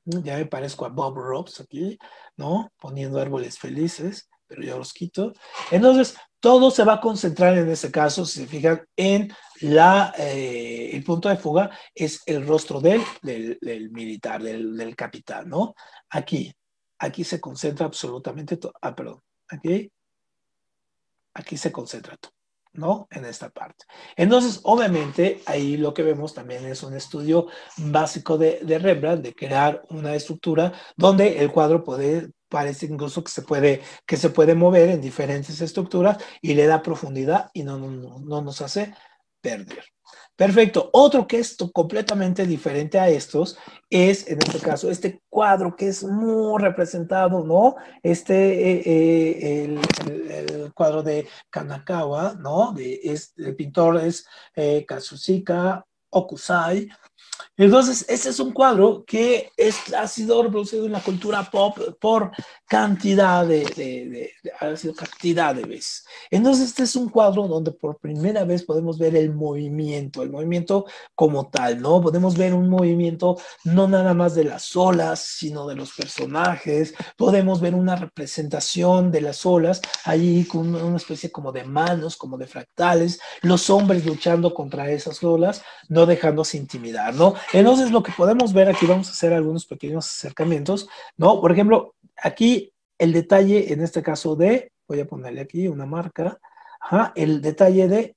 [0.05, 1.97] ya me parezco a Bob Ross aquí,
[2.37, 2.71] ¿no?
[2.79, 5.33] Poniendo árboles felices, pero ya los quito.
[5.71, 10.89] Entonces, todo se va a concentrar en ese caso, si se fijan, en la, eh,
[10.91, 15.73] el punto de fuga es el rostro del, del, militar, del, del, capitán, ¿no?
[16.09, 16.53] Aquí,
[16.99, 18.73] aquí se concentra absolutamente todo.
[18.81, 19.89] Ah, perdón, aquí,
[21.33, 22.33] aquí se concentra todo.
[22.73, 23.07] ¿no?
[23.11, 23.85] En esta parte.
[24.17, 29.35] Entonces, obviamente, ahí lo que vemos también es un estudio básico de, de Rembrandt, de
[29.35, 34.53] crear una estructura donde el cuadro puede, parece incluso que se puede, que se puede
[34.53, 38.93] mover en diferentes estructuras y le da profundidad y no, no, no nos hace
[39.41, 39.83] perder.
[40.35, 40.89] Perfecto.
[40.93, 43.57] Otro que es completamente diferente a estos
[43.89, 47.75] es, en este caso, este cuadro que es muy representado, ¿no?
[48.03, 48.35] Este,
[48.71, 52.71] eh, eh, el, cuadro de Kanakawa, ¿no?
[52.73, 56.89] De, es, el pintor es eh, Kazushika Okusai,
[57.57, 62.31] entonces, este es un cuadro que es, ha sido reproducido en la cultura pop por
[62.67, 66.05] cantidad de, de, ha sido cantidad de veces.
[66.31, 70.85] Entonces, este es un cuadro donde por primera vez podemos ver el movimiento, el movimiento
[71.15, 72.01] como tal, ¿no?
[72.01, 76.93] Podemos ver un movimiento no nada más de las olas, sino de los personajes.
[77.17, 82.37] Podemos ver una representación de las olas allí con una especie como de manos, como
[82.37, 87.32] de fractales, los hombres luchando contra esas olas, no dejándose intimidar, ¿no?
[87.53, 91.39] Entonces, lo que podemos ver aquí, vamos a hacer algunos pequeños acercamientos, ¿no?
[91.41, 96.39] Por ejemplo, aquí el detalle, en este caso de, voy a ponerle aquí una marca,
[96.79, 98.15] ajá, el detalle de,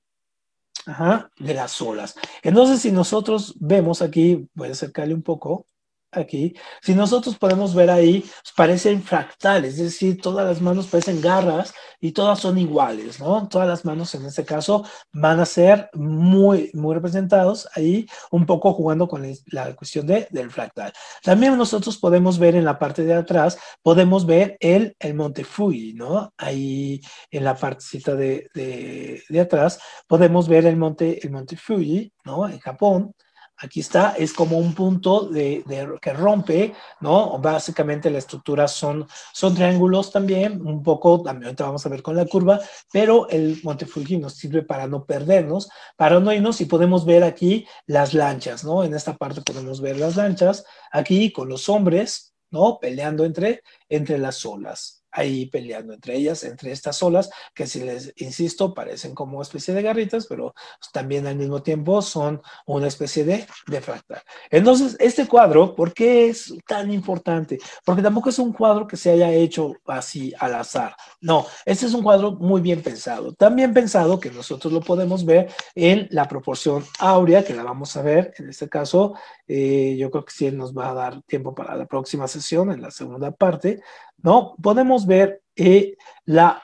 [0.85, 2.15] ajá, de las olas.
[2.43, 5.65] Entonces, si nosotros vemos aquí, voy a acercarle un poco,
[6.11, 11.21] aquí, si nosotros podemos ver ahí, pues, parecen fractales, es decir, todas las manos parecen
[11.21, 13.47] garras y todas son iguales, ¿no?
[13.47, 18.73] Todas las manos en este caso van a ser muy, muy representados ahí, un poco
[18.73, 20.93] jugando con la cuestión de, del fractal.
[21.23, 25.93] También nosotros podemos ver en la parte de atrás, podemos ver el, el Monte Fuji,
[25.93, 26.33] ¿no?
[26.37, 27.01] Ahí
[27.31, 32.47] en la partecita de, de, de atrás podemos ver el monte, el monte Fuji, ¿no?
[32.47, 33.13] En Japón.
[33.59, 35.63] Aquí está, es como un punto de,
[35.99, 37.39] que rompe, ¿no?
[37.39, 42.25] Básicamente la estructura son, son triángulos también, un poco, también vamos a ver con la
[42.25, 42.59] curva,
[42.91, 47.23] pero el Monte Fuji nos sirve para no perdernos, para no irnos y podemos ver
[47.23, 48.83] aquí las lanchas, ¿no?
[48.83, 52.77] En esta parte podemos ver las lanchas, aquí con los hombres, ¿no?
[52.79, 58.13] Peleando entre, entre las olas ahí peleando entre ellas, entre estas olas, que si les
[58.17, 60.53] insisto, parecen como especie de garritas, pero
[60.93, 64.21] también al mismo tiempo son una especie de, de fractal.
[64.51, 67.57] Entonces, este cuadro, ¿por qué es tan importante?
[67.83, 70.95] Porque tampoco es un cuadro que se haya hecho así al azar.
[71.19, 73.33] No, este es un cuadro muy bien pensado.
[73.33, 77.97] Tan bien pensado que nosotros lo podemos ver en la proporción áurea, que la vamos
[77.97, 79.15] a ver en este caso.
[79.47, 82.81] Eh, yo creo que sí nos va a dar tiempo para la próxima sesión, en
[82.81, 83.81] la segunda parte,
[84.23, 84.55] ¿no?
[84.61, 85.95] Podemos ver eh,
[86.25, 86.61] la,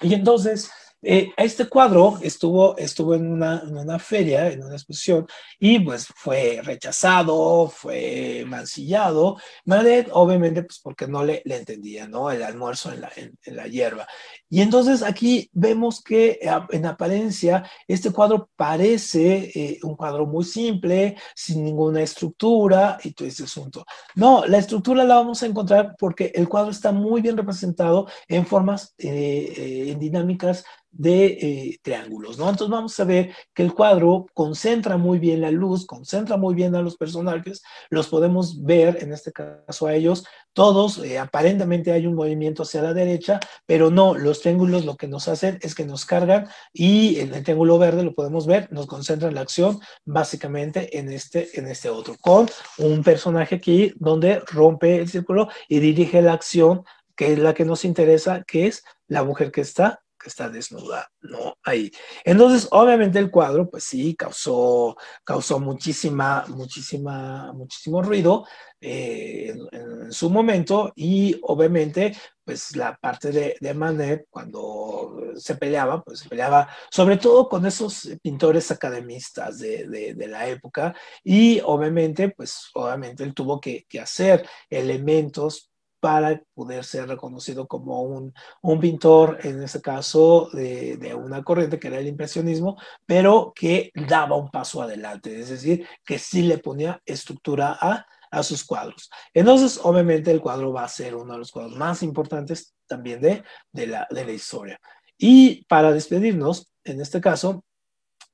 [0.00, 0.70] Y entonces,
[1.04, 5.26] eh, este cuadro estuvo, estuvo en, una, en una feria, en una exposición,
[5.58, 9.36] y pues fue rechazado, fue mancillado.
[9.66, 12.30] Manet, obviamente, pues porque no le, le entendía, ¿no?
[12.30, 14.06] El almuerzo en la, en, la hierba.
[14.48, 20.44] Y entonces aquí vemos que eh, en apariencia este cuadro parece eh, un cuadro muy
[20.44, 23.84] simple, sin ninguna estructura y todo ese asunto.
[24.14, 28.46] No, la estructura la vamos a encontrar porque el cuadro está muy bien representado en
[28.46, 30.64] formas, en dinámicas
[30.96, 32.48] de eh, triángulos, ¿no?
[32.48, 36.74] Entonces vamos a ver que el cuadro concentra muy bien la luz, concentra muy bien
[36.74, 42.06] a los personajes, los podemos ver, en este caso a ellos, todos, eh, aparentemente hay
[42.06, 45.84] un movimiento hacia la derecha, pero no, los triángulos lo que nos hacen es que
[45.84, 50.96] nos cargan y en el triángulo verde lo podemos ver, nos concentra la acción básicamente
[50.96, 56.22] en este, en este otro, con un personaje aquí donde rompe el círculo y dirige
[56.22, 56.84] la acción
[57.16, 61.56] que es la que nos interesa, que es la mujer que está está desnuda, ¿no?
[61.62, 61.90] Ahí.
[62.24, 68.46] Entonces, obviamente el cuadro, pues sí, causó, causó muchísima, muchísima, muchísimo ruido
[68.80, 72.14] eh, en, su momento y obviamente,
[72.44, 77.64] pues la parte de, de, Manet, cuando se peleaba, pues se peleaba sobre todo con
[77.64, 84.00] esos pintores academistas de, de, la época y obviamente, pues obviamente él tuvo que, que
[84.00, 85.70] hacer elementos
[86.04, 91.78] para poder ser reconocido como un, un pintor, en este caso, de, de, una corriente
[91.78, 92.76] que era el impresionismo,
[93.06, 98.42] pero que daba un paso adelante, es decir, que sí le ponía estructura a, a
[98.42, 99.08] sus cuadros.
[99.32, 103.42] Entonces, obviamente, el cuadro va a ser uno de los cuadros más importantes también de,
[103.72, 104.78] de, la, de la historia.
[105.16, 107.64] Y para despedirnos, en este caso,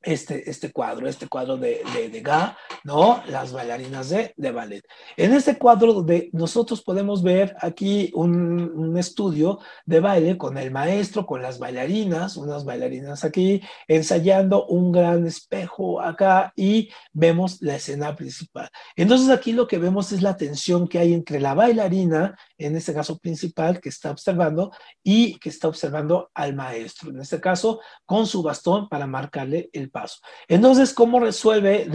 [0.03, 3.23] este, este cuadro, este cuadro de, de, de Ga, ¿no?
[3.27, 4.83] Las bailarinas de, de, ballet.
[5.17, 10.71] En este cuadro de, nosotros podemos ver aquí un, un, estudio de baile con el
[10.71, 17.77] maestro, con las bailarinas, unas bailarinas aquí, ensayando un gran espejo acá y vemos la
[17.77, 18.71] escena principal.
[18.97, 22.95] Entonces aquí lo que vemos es la tensión que hay entre la bailarina en este
[22.95, 24.71] caso principal, que está observando
[25.03, 29.91] y que está observando al maestro, en este caso con su bastón para marcarle el
[29.91, 30.21] paso.
[30.49, 31.89] Entonces, ¿cómo resuelve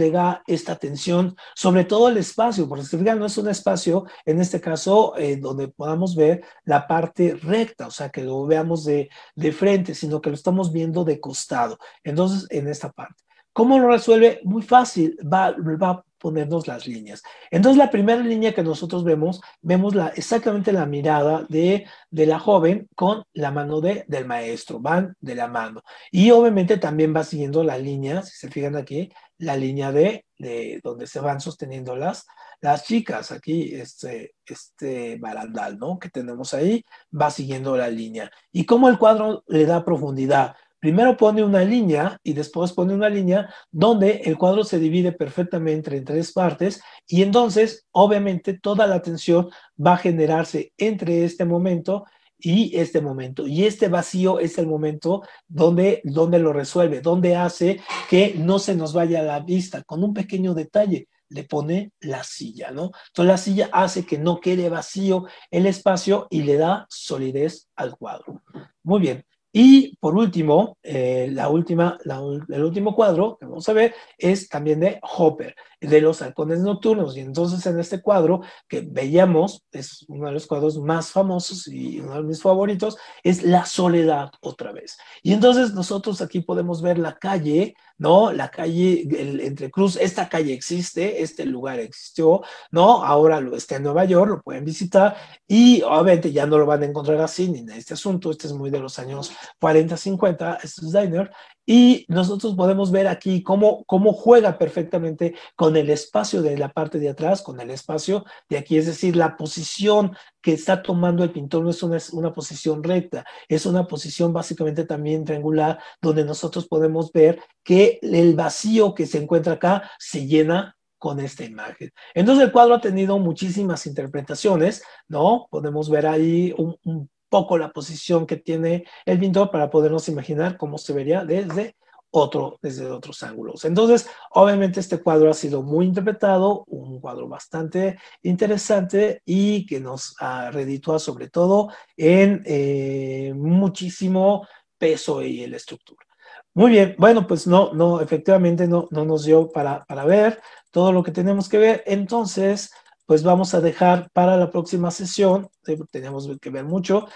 [0.46, 1.36] esta tensión?
[1.54, 5.68] Sobre todo el espacio, porque si no es un espacio, en este caso, eh, donde
[5.68, 10.30] podamos ver la parte recta, o sea, que lo veamos de, de frente, sino que
[10.30, 11.78] lo estamos viendo de costado.
[12.02, 13.25] Entonces, en esta parte.
[13.56, 14.40] ¿Cómo lo resuelve?
[14.44, 15.46] Muy fácil, va,
[15.88, 17.22] a ponernos las líneas.
[17.50, 22.38] Entonces, la primera línea que nosotros vemos, vemos la, exactamente la mirada de, de la
[22.38, 25.80] joven con la mano de, del maestro, van de la mano.
[26.10, 30.78] Y obviamente también va siguiendo la línea, si se fijan aquí, la línea de, de
[30.84, 32.26] donde se van sosteniendo las,
[32.60, 33.32] las chicas.
[33.32, 35.98] Aquí, este, este barandal, ¿no?
[35.98, 38.30] Que tenemos ahí, va siguiendo la línea.
[38.52, 43.08] Y cómo el cuadro le da profundidad primero pone una línea y después pone una
[43.08, 49.02] línea donde el cuadro se divide perfectamente en tres partes y entonces obviamente toda la
[49.02, 49.48] tensión
[49.84, 52.04] va a generarse entre este momento
[52.38, 53.46] y este momento.
[53.46, 58.74] Y este vacío es el momento donde, donde lo resuelve, donde hace que no se
[58.74, 62.92] nos vaya la vista con un pequeño detalle le pone la silla, ¿no?
[63.08, 67.96] Entonces la silla hace que no quede vacío el espacio y le da solidez al
[67.96, 68.42] cuadro.
[68.82, 69.24] Muy bien.
[69.58, 74.80] Y por último, eh, la última, el último cuadro que vamos a ver es también
[74.80, 77.16] de Hopper, de los halcones nocturnos.
[77.16, 82.00] Y entonces en este cuadro que veíamos, es uno de los cuadros más famosos y
[82.00, 84.96] uno de mis favoritos, es La soledad otra vez.
[85.22, 88.32] Y entonces nosotros aquí podemos ver la calle, ¿no?
[88.32, 93.04] La calle el, entre Cruz, esta calle existe, este lugar existió, ¿no?
[93.04, 95.16] Ahora lo está en Nueva York, lo pueden visitar
[95.46, 98.52] y obviamente ya no lo van a encontrar así ni en este asunto, este es
[98.52, 101.30] muy de los años 40, 50, este es Diner,
[101.66, 107.00] y nosotros podemos ver aquí cómo, cómo juega perfectamente con el espacio de la parte
[107.00, 111.32] de atrás, con el espacio de aquí, es decir, la posición que está tomando el
[111.32, 116.68] pintor no es una, una posición recta, es una posición básicamente también triangular, donde nosotros
[116.68, 121.92] podemos ver que el vacío que se encuentra acá se llena con esta imagen.
[122.14, 125.46] Entonces el cuadro ha tenido muchísimas interpretaciones, ¿no?
[125.50, 130.78] Podemos ver ahí un, poco la posición que tiene el pintor para podernos imaginar cómo
[130.78, 131.76] se vería desde
[132.10, 133.64] otro, desde otros ángulos.
[133.64, 140.14] Entonces, obviamente este cuadro ha sido muy interpretado, un cuadro bastante interesante y que nos
[140.20, 144.46] ha reditúa sobre todo en eh, muchísimo
[144.78, 146.06] peso y la estructura.
[146.54, 150.90] Muy bien, bueno, pues no, no, efectivamente no, no nos dio para, para ver todo
[150.90, 151.82] lo que tenemos que ver.
[151.86, 152.70] Entonces,
[153.06, 157.06] pues vamos a dejar para la próxima sesión, eh, tenemos que ver mucho,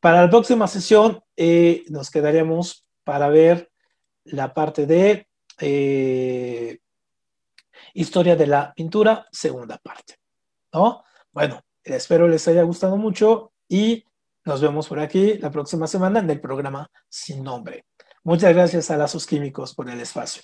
[0.00, 3.70] para la próxima sesión eh, nos quedaríamos para ver
[4.24, 5.26] la parte de
[5.58, 6.78] eh,
[7.94, 10.16] historia de la pintura, segunda parte.
[10.72, 11.04] ¿no?
[11.32, 14.04] Bueno, espero les haya gustado mucho y
[14.44, 17.86] nos vemos por aquí la próxima semana en el programa Sin Nombre.
[18.24, 20.42] Muchas gracias a Lazos Químicos por el espacio.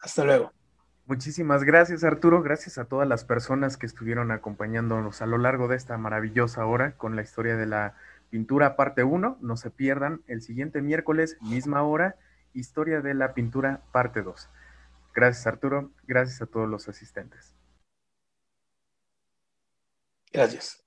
[0.00, 0.63] Hasta luego.
[1.06, 5.76] Muchísimas gracias Arturo, gracias a todas las personas que estuvieron acompañándonos a lo largo de
[5.76, 7.94] esta maravillosa hora con la historia de la
[8.30, 9.36] pintura parte 1.
[9.42, 12.16] No se pierdan el siguiente miércoles, misma hora,
[12.54, 14.48] historia de la pintura parte 2.
[15.14, 17.54] Gracias Arturo, gracias a todos los asistentes.
[20.32, 20.83] Gracias.